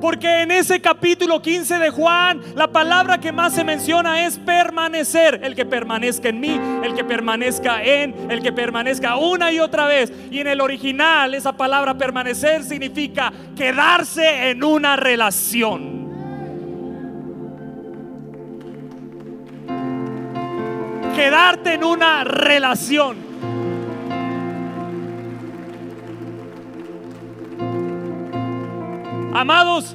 [0.00, 5.40] Porque en ese capítulo 15 de Juan, la palabra que más se menciona es permanecer.
[5.44, 9.86] El que permanezca en mí, el que permanezca en, el que permanezca una y otra
[9.86, 10.10] vez.
[10.30, 15.99] Y en el original, esa palabra permanecer significa quedarse en una relación.
[21.20, 23.18] Quedarte en una relación.
[29.34, 29.94] Amados,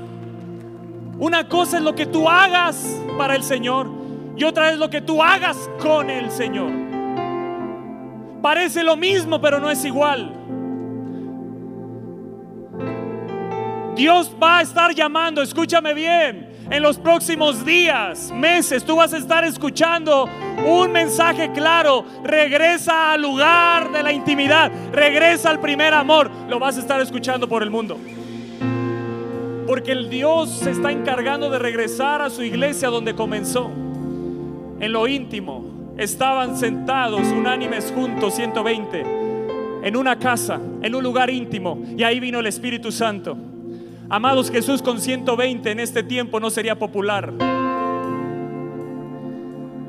[1.18, 3.90] una cosa es lo que tú hagas para el Señor
[4.38, 6.72] y otra es lo que tú hagas con el Señor.
[8.44, 10.32] Parece lo mismo, pero no es igual.
[13.96, 19.18] Dios va a estar llamando, escúchame bien, en los próximos días, meses, tú vas a
[19.18, 20.28] estar escuchando
[20.66, 22.04] un mensaje claro.
[22.24, 24.72] Regresa al lugar de la intimidad.
[24.92, 26.30] Regresa al primer amor.
[26.50, 28.00] Lo vas a estar escuchando por el mundo.
[29.68, 33.70] Porque el Dios se está encargando de regresar a su iglesia donde comenzó.
[34.80, 35.94] En lo íntimo.
[35.98, 39.06] Estaban sentados unánimes juntos, 120,
[39.82, 41.82] en una casa, en un lugar íntimo.
[41.96, 43.38] Y ahí vino el Espíritu Santo.
[44.10, 47.34] Amados, Jesús con 120 en este tiempo no sería popular.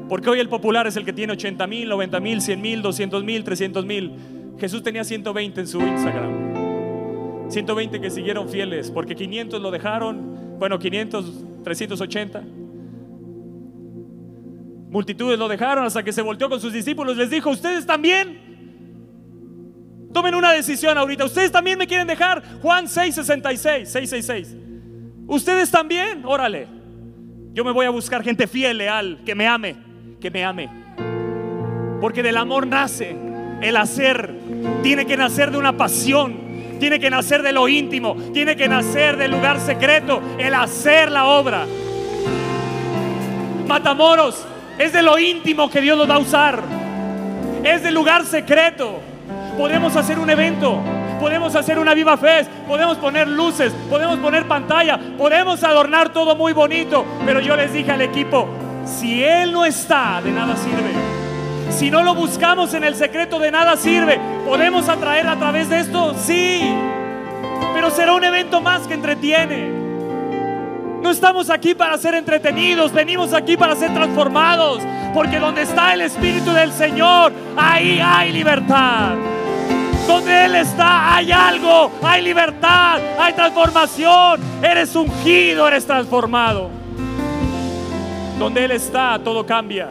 [0.08, 3.24] Porque hoy el popular es el que tiene 80 mil, 90 mil, 100 mil, 200
[3.24, 4.12] mil, 300 mil.
[4.58, 7.50] Jesús tenía 120 en su Instagram.
[7.50, 12.42] 120 que siguieron fieles, porque 500 lo dejaron, bueno, 500, 380.
[14.88, 18.45] Multitudes lo dejaron hasta que se volteó con sus discípulos, les dijo, ustedes también.
[20.12, 21.24] Tomen una decisión ahorita.
[21.24, 22.42] Ustedes también me quieren dejar.
[22.62, 24.56] Juan 666, 666.
[25.26, 26.68] Ustedes también, órale.
[27.52, 29.76] Yo me voy a buscar gente fiel, leal, que me ame,
[30.20, 30.68] que me ame.
[32.00, 33.16] Porque del amor nace
[33.60, 34.34] el hacer.
[34.82, 36.46] Tiene que nacer de una pasión.
[36.78, 38.14] Tiene que nacer de lo íntimo.
[38.32, 40.22] Tiene que nacer del lugar secreto.
[40.38, 41.66] El hacer la obra.
[43.66, 44.46] Matamoros
[44.78, 46.62] es de lo íntimo que Dios lo va a usar.
[47.64, 49.00] Es del lugar secreto
[49.56, 50.80] podemos hacer un evento,
[51.20, 56.52] podemos hacer una viva fe, podemos poner luces, podemos poner pantalla, podemos adornar todo muy
[56.52, 58.48] bonito, pero yo les dije al equipo,
[58.84, 61.16] si Él no está, de nada sirve.
[61.70, 64.18] Si no lo buscamos en el secreto, de nada sirve.
[64.46, 66.14] ¿Podemos atraer a través de esto?
[66.14, 66.62] Sí,
[67.74, 69.68] pero será un evento más que entretiene.
[71.02, 76.00] No estamos aquí para ser entretenidos, venimos aquí para ser transformados, porque donde está el
[76.00, 79.35] Espíritu del Señor, ahí hay libertad.
[80.06, 84.40] Donde Él está hay algo, hay libertad, hay transformación.
[84.62, 86.70] Eres ungido, eres transformado.
[88.38, 89.90] Donde Él está, todo cambia.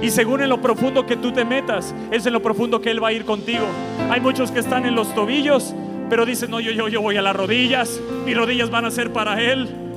[0.00, 3.02] Y según en lo profundo que tú te metas, es en lo profundo que Él
[3.02, 3.66] va a ir contigo.
[4.10, 5.74] Hay muchos que están en los tobillos,
[6.08, 9.12] pero dicen, no, yo, yo, yo voy a las rodillas, mis rodillas van a ser
[9.12, 9.87] para Él.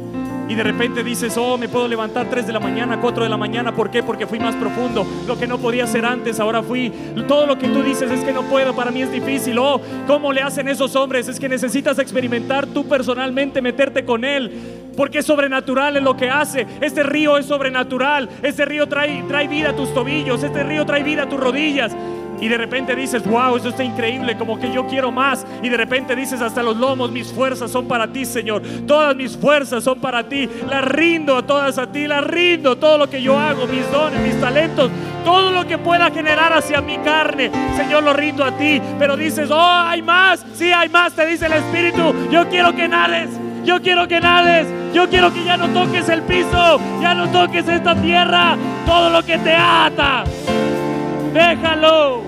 [0.51, 3.37] Y de repente dices, oh, me puedo levantar 3 de la mañana, 4 de la
[3.37, 3.73] mañana.
[3.73, 4.03] ¿Por qué?
[4.03, 5.07] Porque fui más profundo.
[5.25, 6.91] Lo que no podía hacer antes, ahora fui.
[7.25, 9.57] Todo lo que tú dices es que no puedo, para mí es difícil.
[9.59, 11.29] Oh, ¿cómo le hacen esos hombres?
[11.29, 14.51] Es que necesitas experimentar tú personalmente, meterte con Él.
[14.97, 16.67] Porque es sobrenatural en lo que hace.
[16.81, 18.27] Este río es sobrenatural.
[18.43, 20.43] Este río trae, trae vida a tus tobillos.
[20.43, 21.95] Este río trae vida a tus rodillas.
[22.41, 25.45] Y de repente dices, wow, eso está increíble, como que yo quiero más.
[25.61, 28.63] Y de repente dices, hasta los lomos, mis fuerzas son para ti, Señor.
[28.87, 30.49] Todas mis fuerzas son para ti.
[30.67, 32.75] Las rindo a todas a ti, las rindo.
[32.77, 34.89] Todo lo que yo hago, mis dones, mis talentos,
[35.23, 38.81] todo lo que pueda generar hacia mi carne, Señor, lo rindo a ti.
[38.97, 40.43] Pero dices, oh, hay más.
[40.55, 42.13] Sí, hay más, te dice el Espíritu.
[42.31, 43.29] Yo quiero que nades.
[43.63, 44.67] Yo quiero que nades.
[44.93, 46.79] Yo quiero que ya no toques el piso.
[47.01, 48.57] Ya no toques esta tierra.
[48.87, 50.23] Todo lo que te ata.
[51.33, 52.21] Déjalo.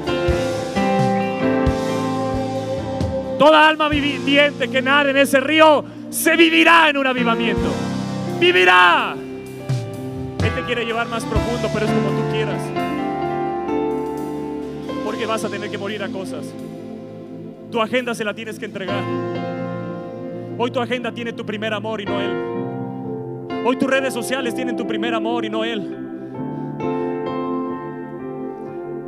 [3.37, 7.69] Toda alma viviente que nade en ese río se vivirá en un avivamiento.
[8.39, 9.15] Vivirá.
[10.43, 12.61] Él te quiere llevar más profundo, pero es como tú quieras.
[15.03, 16.45] Porque vas a tener que morir a cosas.
[17.71, 19.03] Tu agenda se la tienes que entregar.
[20.57, 23.65] Hoy tu agenda tiene tu primer amor y no Él.
[23.65, 26.12] Hoy tus redes sociales tienen tu primer amor y no Él.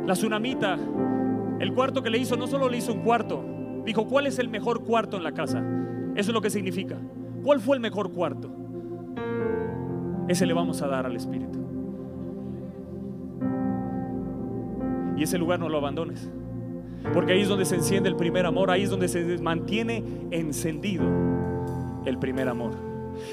[0.06, 0.78] La tsunamita,
[1.58, 3.44] el cuarto que le hizo, no solo le hizo un cuarto,
[3.84, 5.58] dijo, ¿cuál es el mejor cuarto en la casa?
[6.14, 6.96] Eso es lo que significa.
[7.42, 8.50] ¿Cuál fue el mejor cuarto?
[10.28, 11.58] Ese le vamos a dar al Espíritu.
[15.16, 16.30] Y ese lugar no lo abandones.
[17.12, 21.04] Porque ahí es donde se enciende el primer amor, ahí es donde se mantiene encendido
[22.04, 22.72] el primer amor.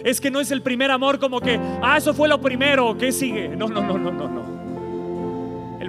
[0.03, 3.12] Es que no es el primer amor como que, ah, eso fue lo primero, ¿qué
[3.12, 3.49] sigue?
[3.49, 4.52] No, no, no, no, no, no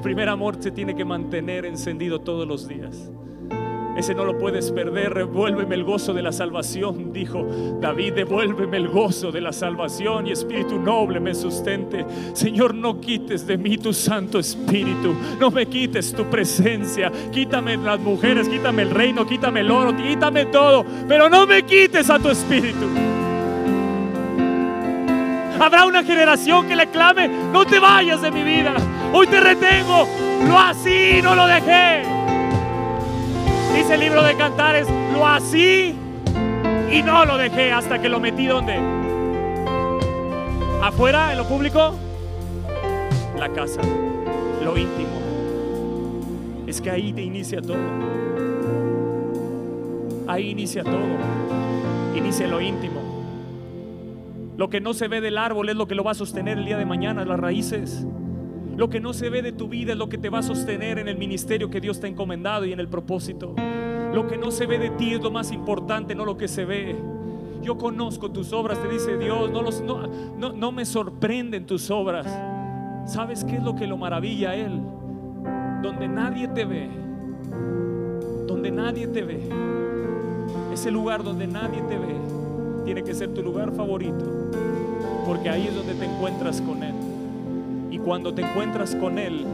[0.04, 3.10] primer amor se tiene que mantener encendido todos los días.
[3.96, 5.14] Ese no lo puedes perder.
[5.14, 7.46] Revuélveme el gozo de la salvación, dijo
[7.80, 8.12] David.
[8.12, 12.04] Devuélveme el gozo de la salvación y espíritu noble me sustente.
[12.34, 15.14] Señor, no quites de mí tu Santo Espíritu.
[15.40, 17.10] No me quites tu presencia.
[17.32, 20.84] Quítame las mujeres, quítame el reino, quítame el oro, quítame todo.
[21.08, 22.90] Pero no me quites a tu Espíritu.
[25.58, 28.74] Habrá una generación que le clame, no te vayas de mi vida.
[29.16, 30.08] Hoy te retengo.
[30.48, 32.02] Lo así, no lo dejé.
[33.76, 35.94] Dice el libro de Cantares, lo así
[36.90, 38.76] y no lo dejé hasta que lo metí donde.
[40.82, 41.94] Afuera, en lo público,
[43.38, 43.82] la casa,
[44.64, 45.22] lo íntimo.
[46.66, 47.76] Es que ahí te inicia todo.
[50.26, 50.98] Ahí inicia todo.
[52.16, 53.00] Inicia lo íntimo.
[54.56, 56.64] Lo que no se ve del árbol es lo que lo va a sostener el
[56.64, 58.04] día de mañana, las raíces.
[58.76, 60.98] Lo que no se ve de tu vida es lo que te va a sostener
[60.98, 63.54] en el ministerio que Dios te ha encomendado y en el propósito.
[64.12, 66.64] Lo que no se ve de ti es lo más importante, no lo que se
[66.64, 66.96] ve.
[67.62, 72.26] Yo conozco tus obras, te dice Dios, no, me sorprenden tus obras.
[73.06, 74.80] ¿Sabes qué es lo que lo maravilla a Él?
[75.82, 76.88] Donde nadie te ve,
[78.46, 79.48] donde nadie te ve,
[80.72, 82.16] ese lugar donde nadie te ve
[82.84, 84.50] tiene que ser tu lugar favorito,
[85.26, 86.94] porque ahí es donde te encuentras con Él.
[88.04, 89.46] Cuando te encuentras con Él,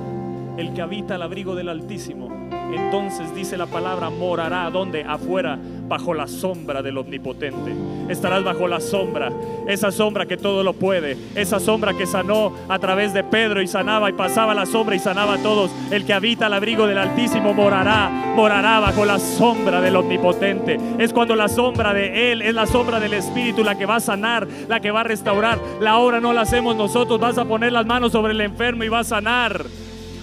[0.57, 2.29] el que habita al abrigo del Altísimo,
[2.75, 5.05] entonces dice la palabra, morará donde?
[5.05, 5.57] Afuera,
[5.89, 7.73] bajo la sombra del Omnipotente.
[8.11, 9.33] Estarás bajo la sombra,
[9.69, 13.69] esa sombra que todo lo puede, esa sombra que sanó a través de Pedro y
[13.69, 15.71] sanaba y pasaba la sombra y sanaba a todos.
[15.93, 20.77] El que habita al abrigo del Altísimo morará, morará bajo la sombra del Omnipotente.
[20.99, 24.01] Es cuando la sombra de Él es la sombra del Espíritu la que va a
[24.01, 25.61] sanar, la que va a restaurar.
[25.81, 28.89] La obra no la hacemos nosotros, vas a poner las manos sobre el enfermo y
[28.89, 29.65] va a sanar.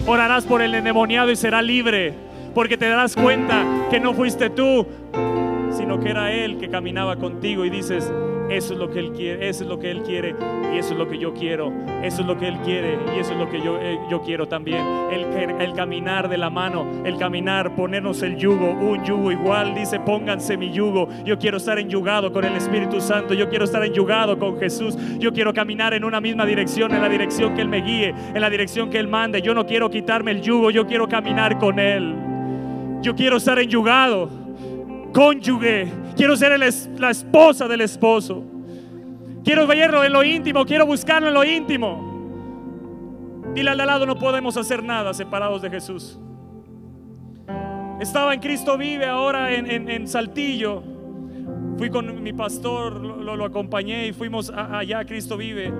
[0.06, 2.14] Orarás por el endemoniado y será libre,
[2.54, 4.86] porque te darás cuenta que no fuiste tú,
[5.88, 8.12] sino que era Él que caminaba contigo y dices,
[8.50, 10.36] eso es lo que Él quiere, eso es lo que Él quiere
[10.74, 11.72] y eso es lo que yo quiero,
[12.02, 14.46] eso es lo que Él quiere y eso es lo que yo, eh, yo quiero
[14.46, 14.84] también.
[15.10, 15.24] El,
[15.58, 20.58] el caminar de la mano, el caminar, ponernos el yugo, un yugo igual, dice, pónganse
[20.58, 21.08] mi yugo.
[21.24, 25.32] Yo quiero estar enyugado con el Espíritu Santo, yo quiero estar enyugado con Jesús, yo
[25.32, 28.50] quiero caminar en una misma dirección, en la dirección que Él me guíe, en la
[28.50, 29.40] dirección que Él mande.
[29.40, 32.14] Yo no quiero quitarme el yugo, yo quiero caminar con Él.
[33.00, 34.47] Yo quiero estar enyugado,
[35.12, 35.88] cónyuge
[36.18, 38.42] Quiero ser la esposa del esposo.
[39.44, 42.08] Quiero verlo en lo íntimo, quiero buscarlo en lo íntimo.
[43.54, 46.18] Dile al lado, no podemos hacer nada separados de Jesús.
[48.00, 50.82] Estaba en Cristo Vive ahora en, Saltillo.
[51.78, 55.72] Fui con mi pastor, lo, acompañé y fuimos allá a Cristo Vive.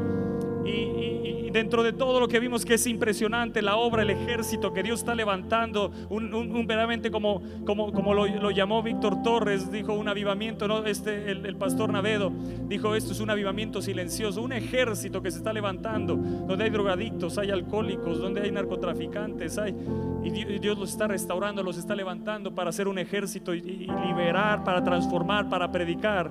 [0.69, 4.83] Y, dentro de todo lo que vimos que es impresionante, la obra, el ejército que
[4.83, 6.31] Dios está levantando, un,
[6.67, 10.85] verdaderamente como, como, como lo, llamó Víctor Torres, dijo un avivamiento, ¿no?
[10.85, 12.31] este, el, pastor Navedo
[12.69, 17.39] dijo esto es un avivamiento silencioso, un ejército que se está levantando, donde hay drogadictos,
[17.39, 19.75] hay alcohólicos, donde hay narcotraficantes, hay,
[20.23, 24.85] y Dios, los está restaurando, los está levantando para hacer un ejército y liberar, para
[24.85, 26.31] transformar, para predicar.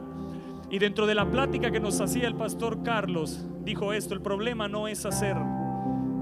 [0.70, 4.68] Y dentro de la plática que nos hacía el pastor Carlos, dijo esto, el problema
[4.68, 5.38] no es hacer,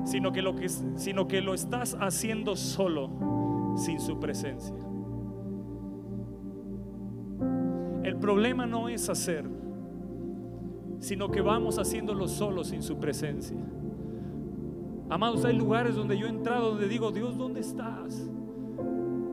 [0.03, 4.75] sino que lo, que, sino que lo estás haciendo solo, sin su presencia.
[8.03, 9.49] El problema no es hacer,
[10.99, 13.57] sino que vamos haciéndolo solo sin su presencia.
[15.09, 18.29] Amados, hay lugares donde yo he entrado donde digo, Dios, ¿dónde estás?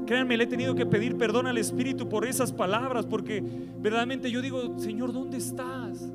[0.07, 3.43] Créanme, le he tenido que pedir perdón al Espíritu por esas palabras, porque
[3.79, 6.11] verdaderamente yo digo, Señor, ¿dónde estás?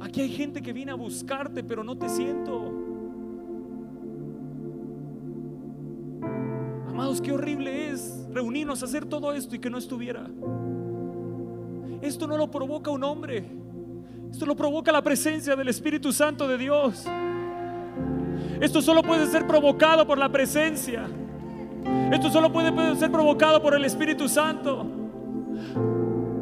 [0.00, 2.72] Aquí hay gente que viene a buscarte, pero no te siento.
[6.88, 10.26] Amados, qué horrible es reunirnos a hacer todo esto y que no estuviera.
[12.02, 13.44] Esto no lo provoca un hombre.
[14.30, 17.06] Esto lo provoca la presencia del Espíritu Santo de Dios.
[18.60, 21.08] Esto solo puede ser provocado por la presencia.
[22.12, 24.86] Esto solo puede ser provocado por el Espíritu Santo.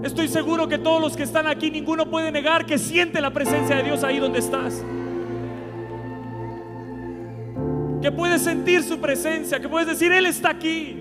[0.03, 3.77] Estoy seguro que todos los que están aquí, ninguno puede negar que siente la presencia
[3.77, 4.85] de Dios ahí donde estás.
[8.03, 11.01] Que puedes sentir su presencia, que puedes decir, Él está aquí.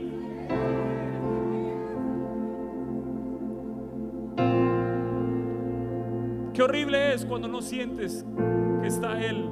[6.53, 8.25] Qué horrible es cuando no sientes
[8.81, 9.49] que está Él,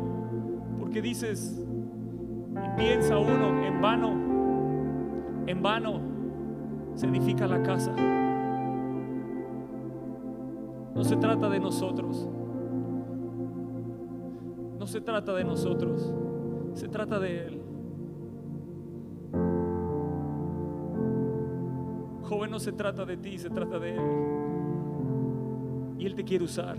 [0.80, 1.62] porque dices
[2.52, 4.31] y piensa uno en vano
[5.48, 6.00] en vano
[6.96, 7.94] se edifica la casa.
[10.94, 12.28] No se trata de nosotros.
[14.80, 16.14] No se trata de nosotros.
[16.74, 17.62] Se trata de Él.
[22.24, 24.02] Joven, no se trata de ti, se trata de Él.
[25.98, 26.78] Y Él te quiere usar.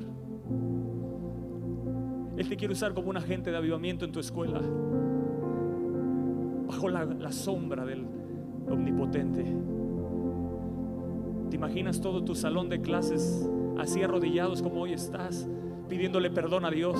[2.36, 4.60] Él te quiere usar como un agente de avivamiento en tu escuela.
[6.66, 8.06] Bajo la, la sombra del,
[8.72, 9.44] omnipotente.
[11.50, 13.48] ¿Te imaginas todo tu salón de clases
[13.78, 15.48] así arrodillados como hoy estás,
[15.88, 16.98] pidiéndole perdón a Dios?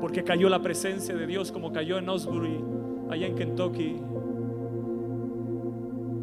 [0.00, 2.58] Porque cayó la presencia de Dios como cayó en Osbury,
[3.10, 3.96] allá en Kentucky,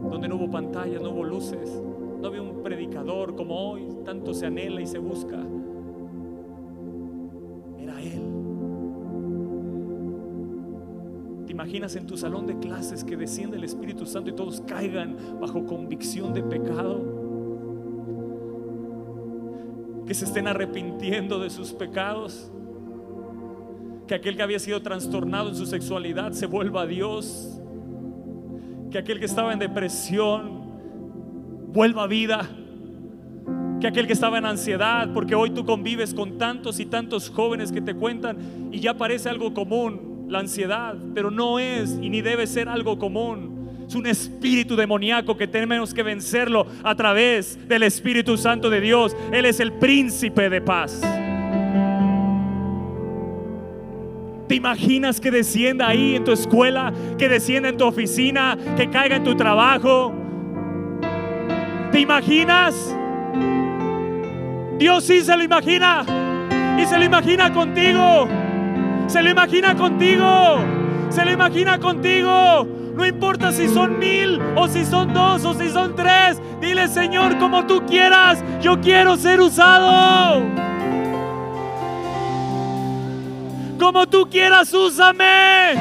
[0.09, 1.81] donde no hubo pantallas, no hubo luces,
[2.21, 5.37] no había un predicador como hoy, tanto se anhela y se busca.
[11.69, 15.67] Imaginas en tu salón de clases que desciende el Espíritu Santo y todos caigan bajo
[15.67, 16.99] convicción de pecado?
[20.07, 22.51] Que se estén arrepintiendo de sus pecados.
[24.07, 27.61] Que aquel que había sido trastornado en su sexualidad se vuelva a Dios.
[28.89, 30.71] Que aquel que estaba en depresión
[31.71, 32.49] vuelva a vida.
[33.79, 37.71] Que aquel que estaba en ansiedad, porque hoy tú convives con tantos y tantos jóvenes
[37.71, 42.21] que te cuentan y ya parece algo común la ansiedad, pero no es y ni
[42.21, 43.85] debe ser algo común.
[43.87, 49.17] Es un espíritu demoníaco que tenemos que vencerlo a través del Espíritu Santo de Dios.
[49.31, 51.01] Él es el príncipe de paz.
[54.47, 59.15] ¿Te imaginas que descienda ahí en tu escuela, que descienda en tu oficina, que caiga
[59.15, 60.13] en tu trabajo?
[61.91, 62.95] ¿Te imaginas?
[64.77, 66.05] Dios sí se lo imagina
[66.79, 68.27] y se lo imagina contigo.
[69.09, 70.59] Se lo imagina contigo.
[71.09, 72.65] Se lo imagina contigo.
[72.95, 76.39] No importa si son mil o si son dos o si son tres.
[76.61, 78.43] Dile, Señor, como tú quieras.
[78.61, 80.43] Yo quiero ser usado.
[83.79, 85.73] Como tú quieras, úsame.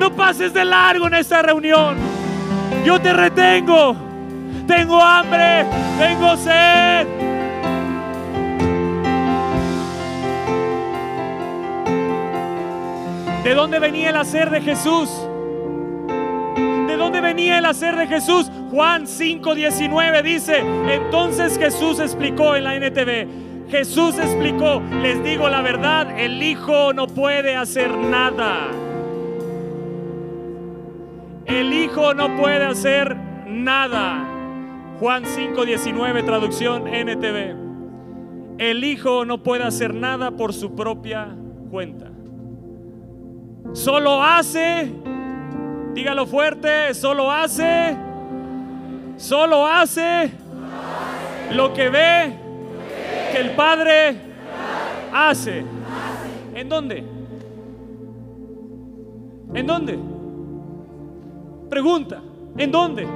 [0.00, 1.96] No pases de largo en esta reunión.
[2.84, 3.94] Yo te retengo.
[4.66, 5.66] Tengo hambre.
[6.00, 7.33] Tengo sed.
[13.44, 15.10] ¿De dónde venía el hacer de Jesús?
[16.86, 18.50] ¿De dónde venía el hacer de Jesús?
[18.70, 26.18] Juan 5:19 dice, entonces Jesús explicó en la NTV, Jesús explicó, les digo la verdad,
[26.18, 28.70] el Hijo no puede hacer nada.
[31.44, 33.14] El Hijo no puede hacer
[33.46, 34.24] nada.
[35.00, 37.54] Juan 5:19, traducción NTV.
[38.56, 41.28] El Hijo no puede hacer nada por su propia
[41.70, 42.13] cuenta.
[43.72, 44.92] Solo hace,
[45.94, 47.96] dígalo fuerte, solo hace,
[49.16, 50.30] solo hace
[51.52, 52.34] lo que ve
[53.32, 54.16] que el Padre
[55.12, 55.64] hace.
[56.54, 57.04] ¿En dónde?
[59.54, 59.98] ¿En dónde?
[61.68, 62.22] Pregunta,
[62.56, 63.08] ¿en dónde?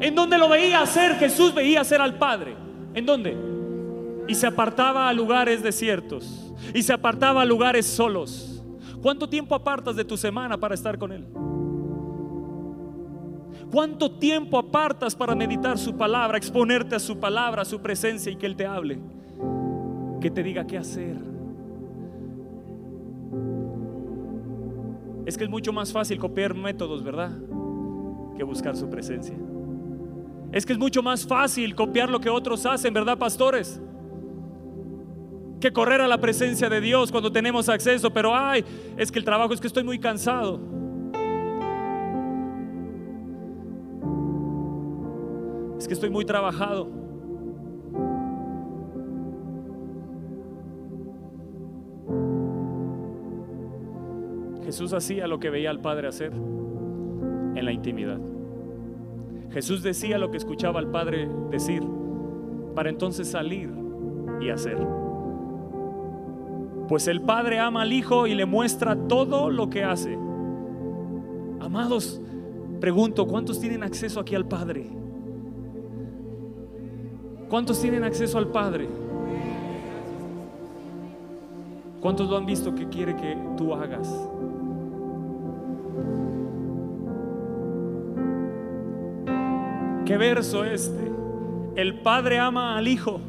[0.00, 1.16] ¿En dónde lo veía hacer?
[1.16, 2.54] Jesús veía hacer al Padre.
[2.94, 3.36] ¿En dónde?
[4.28, 6.52] Y se apartaba a lugares desiertos.
[6.74, 8.57] Y se apartaba a lugares solos.
[9.02, 11.26] ¿Cuánto tiempo apartas de tu semana para estar con Él?
[13.70, 18.36] ¿Cuánto tiempo apartas para meditar su palabra, exponerte a su palabra, a su presencia y
[18.36, 18.98] que Él te hable?
[20.20, 21.16] Que te diga qué hacer.
[25.26, 27.30] Es que es mucho más fácil copiar métodos, ¿verdad?
[28.36, 29.36] Que buscar su presencia.
[30.50, 33.80] Es que es mucho más fácil copiar lo que otros hacen, ¿verdad, pastores?
[35.60, 38.64] Que correr a la presencia de Dios cuando tenemos acceso, pero ay,
[38.96, 40.60] es que el trabajo es que estoy muy cansado.
[45.78, 46.88] Es que estoy muy trabajado.
[54.64, 58.20] Jesús hacía lo que veía al Padre hacer en la intimidad.
[59.50, 61.82] Jesús decía lo que escuchaba al Padre decir
[62.74, 63.70] para entonces salir
[64.40, 64.76] y hacer.
[66.88, 70.14] Pues el Padre ama al Hijo y le muestra todo lo que hace.
[71.60, 72.18] Amados,
[72.80, 74.88] pregunto, ¿cuántos tienen acceso aquí al Padre?
[77.50, 78.88] ¿Cuántos tienen acceso al Padre?
[82.00, 84.08] ¿Cuántos lo han visto que quiere que tú hagas?
[90.06, 91.12] ¿Qué verso este?
[91.76, 93.20] El Padre ama al Hijo.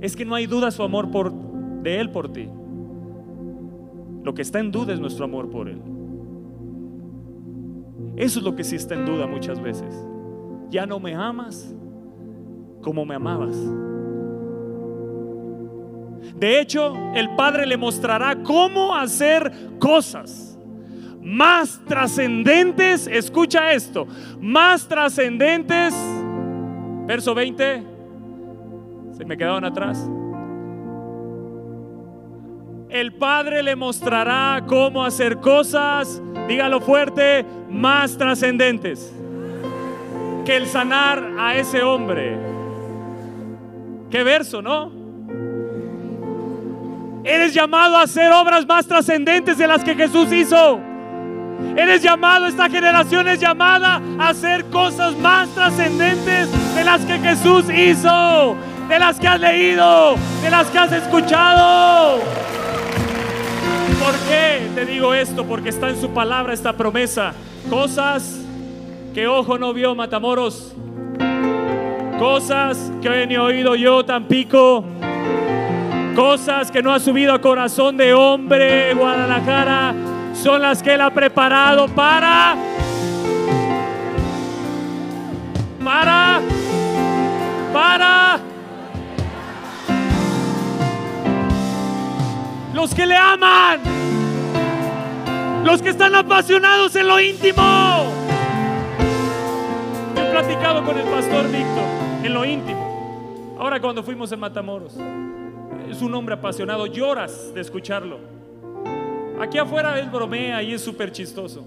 [0.00, 1.10] Es que no hay duda su amor
[1.82, 2.48] de Él por ti.
[4.24, 5.80] Lo que está en duda es nuestro amor por Él.
[8.16, 9.94] Eso es lo que sí está en duda muchas veces.
[10.70, 11.74] Ya no me amas
[12.80, 13.56] como me amabas.
[16.38, 20.58] De hecho, el Padre le mostrará cómo hacer cosas
[21.20, 24.06] más trascendentes, escucha esto,
[24.40, 25.94] más trascendentes,
[27.06, 27.82] verso 20,
[29.12, 30.08] se me quedaron atrás.
[32.94, 39.12] El Padre le mostrará cómo hacer cosas, dígalo fuerte, más trascendentes
[40.44, 42.38] que el sanar a ese hombre.
[44.12, 44.92] Qué verso, ¿no?
[47.24, 50.78] Eres llamado a hacer obras más trascendentes de las que Jesús hizo.
[51.76, 57.64] Eres llamado, esta generación es llamada a hacer cosas más trascendentes de las que Jesús
[57.70, 58.54] hizo,
[58.88, 60.14] de las que has leído,
[60.44, 62.53] de las que has escuchado.
[64.04, 65.46] ¿Por qué te digo esto?
[65.46, 67.32] Porque está en su palabra esta promesa.
[67.70, 68.38] Cosas
[69.14, 70.74] que ojo no vio, Matamoros.
[72.18, 74.84] Cosas que he oído yo, Tampico.
[76.14, 79.94] Cosas que no ha subido a corazón de hombre, Guadalajara
[80.34, 82.56] son las que Él ha preparado para,
[85.82, 86.40] para,
[87.72, 88.40] para
[92.74, 93.80] los que le aman,
[95.64, 97.62] los que están apasionados en lo íntimo.
[100.16, 101.84] he platicado con el pastor Víctor
[102.24, 103.54] en lo íntimo.
[103.58, 104.98] Ahora cuando fuimos en Matamoros,
[105.88, 108.18] es un hombre apasionado, lloras de escucharlo.
[109.40, 111.64] Aquí afuera él bromea y es súper chistoso.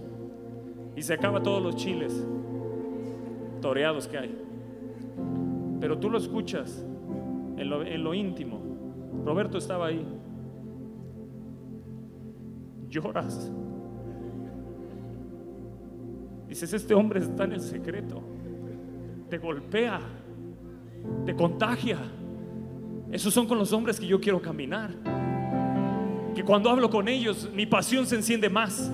[0.95, 2.13] Y se acaba todos los chiles
[3.61, 4.37] toreados que hay.
[5.79, 6.83] Pero tú lo escuchas
[7.55, 8.59] en lo, en lo íntimo.
[9.23, 10.05] Roberto estaba ahí.
[12.89, 13.51] Lloras.
[16.47, 18.21] Dices, este hombre está en el secreto.
[19.29, 19.99] Te golpea.
[21.25, 21.99] Te contagia.
[23.11, 24.91] Esos son con los hombres que yo quiero caminar
[26.37, 28.91] que cuando hablo con ellos mi pasión se enciende más.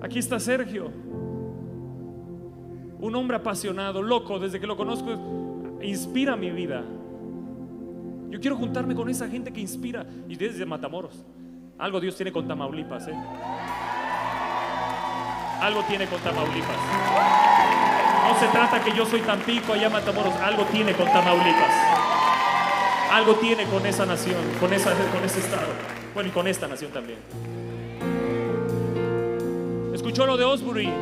[0.00, 0.90] Aquí está Sergio,
[3.00, 6.82] un hombre apasionado, loco, desde que lo conozco, inspira mi vida.
[8.34, 11.24] Yo quiero juntarme con esa gente que inspira, y desde Matamoros.
[11.78, 13.14] Algo Dios tiene con Tamaulipas, ¿eh?
[15.60, 16.76] Algo tiene con Tamaulipas.
[18.26, 20.34] No se trata que yo soy Tampico, allá Matamoros.
[20.40, 21.74] Algo tiene con Tamaulipas.
[23.12, 24.90] Algo tiene con esa nación, con, esa,
[25.24, 25.68] ese estado.
[26.12, 27.20] Bueno, y con esta nación también.
[29.94, 30.92] Escuchó lo de Osbury.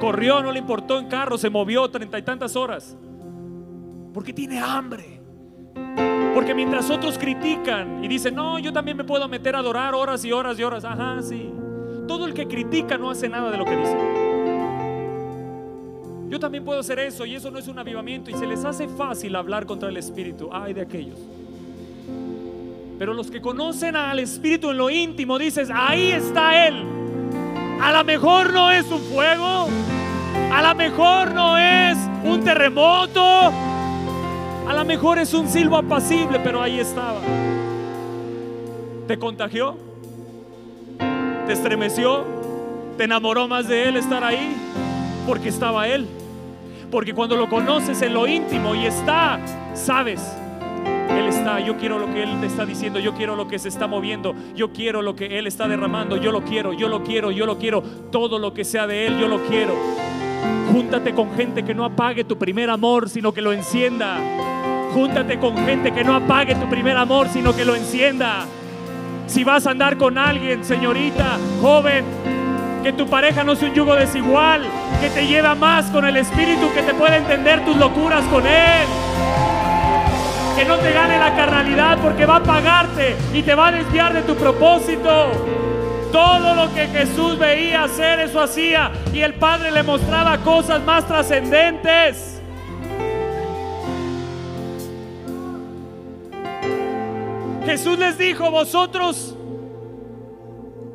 [0.00, 2.96] Corrió, no le importó en carro, se movió treinta y tantas horas.
[4.12, 5.19] Porque tiene hambre.
[6.34, 10.24] Porque mientras otros critican y dicen, no, yo también me puedo meter a adorar horas
[10.24, 10.84] y horas y horas.
[10.84, 11.52] Ajá, sí.
[12.06, 13.96] Todo el que critica no hace nada de lo que dice.
[16.28, 18.86] Yo también puedo hacer eso y eso no es un avivamiento y se les hace
[18.86, 20.48] fácil hablar contra el Espíritu.
[20.52, 21.18] Ay de aquellos.
[23.00, 26.84] Pero los que conocen al Espíritu en lo íntimo, dices, ahí está Él.
[27.80, 29.68] A lo mejor no es un fuego,
[30.52, 33.52] a lo mejor no es un terremoto,
[34.70, 37.18] a lo mejor es un silbo apacible, pero ahí estaba.
[39.08, 39.76] ¿Te contagió?
[41.48, 42.24] ¿Te estremeció?
[42.96, 44.54] ¿Te enamoró más de Él estar ahí?
[45.26, 46.06] Porque estaba Él.
[46.88, 49.40] Porque cuando lo conoces en lo íntimo y está,
[49.74, 50.36] sabes,
[51.18, 53.68] Él está, yo quiero lo que Él te está diciendo, yo quiero lo que se
[53.68, 57.32] está moviendo, yo quiero lo que Él está derramando, yo lo quiero, yo lo quiero,
[57.32, 59.74] yo lo quiero, todo lo que sea de Él, yo lo quiero.
[60.72, 64.18] Júntate con gente que no apague tu primer amor, sino que lo encienda.
[64.92, 68.46] Júntate con gente que no apague tu primer amor, sino que lo encienda.
[69.26, 72.04] Si vas a andar con alguien, señorita, joven,
[72.82, 74.62] que tu pareja no sea un yugo desigual,
[75.00, 78.86] que te lleva más con el Espíritu, que te pueda entender tus locuras con Él.
[80.56, 84.12] Que no te gane la carnalidad porque va a pagarte y te va a desviar
[84.12, 85.59] de tu propósito.
[86.12, 88.90] Todo lo que Jesús veía hacer, eso hacía.
[89.12, 92.40] Y el Padre le mostraba cosas más trascendentes.
[97.64, 99.36] Jesús les dijo, vosotros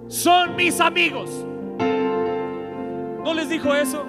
[0.08, 1.30] son mis amigos.
[3.24, 4.04] ¿No les dijo eso?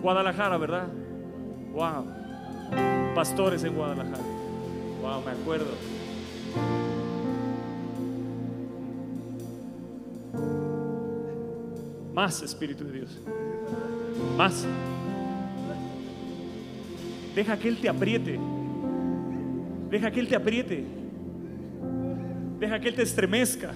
[0.00, 0.88] Guadalajara, ¿verdad?
[1.72, 2.06] Wow.
[3.14, 4.22] Pastores en Guadalajara.
[5.02, 5.97] Wow, me acuerdo.
[12.18, 13.16] Más Espíritu de Dios.
[14.36, 14.66] Más.
[17.32, 18.40] Deja que Él te apriete.
[19.88, 20.84] Deja que Él te apriete.
[22.58, 23.72] Deja que Él te estremezca.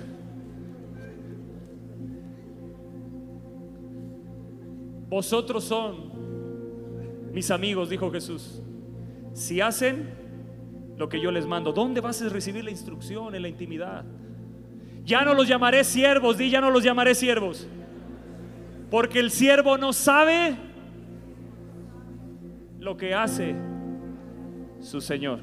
[5.09, 6.11] Vosotros son
[7.33, 8.61] mis amigos, dijo Jesús.
[9.35, 10.11] Si hacen
[10.97, 14.05] lo que yo les mando, ¿dónde vas a recibir la instrucción en la intimidad?
[15.05, 17.69] Ya no los llamaré siervos, di ya no los llamaré siervos.
[18.93, 20.55] Porque el siervo no sabe
[22.79, 23.55] lo que hace
[24.81, 25.41] su Señor.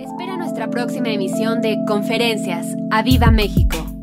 [0.00, 2.66] Espera nuestra próxima emisión de Conferencias.
[2.90, 3.97] ¡A Viva México!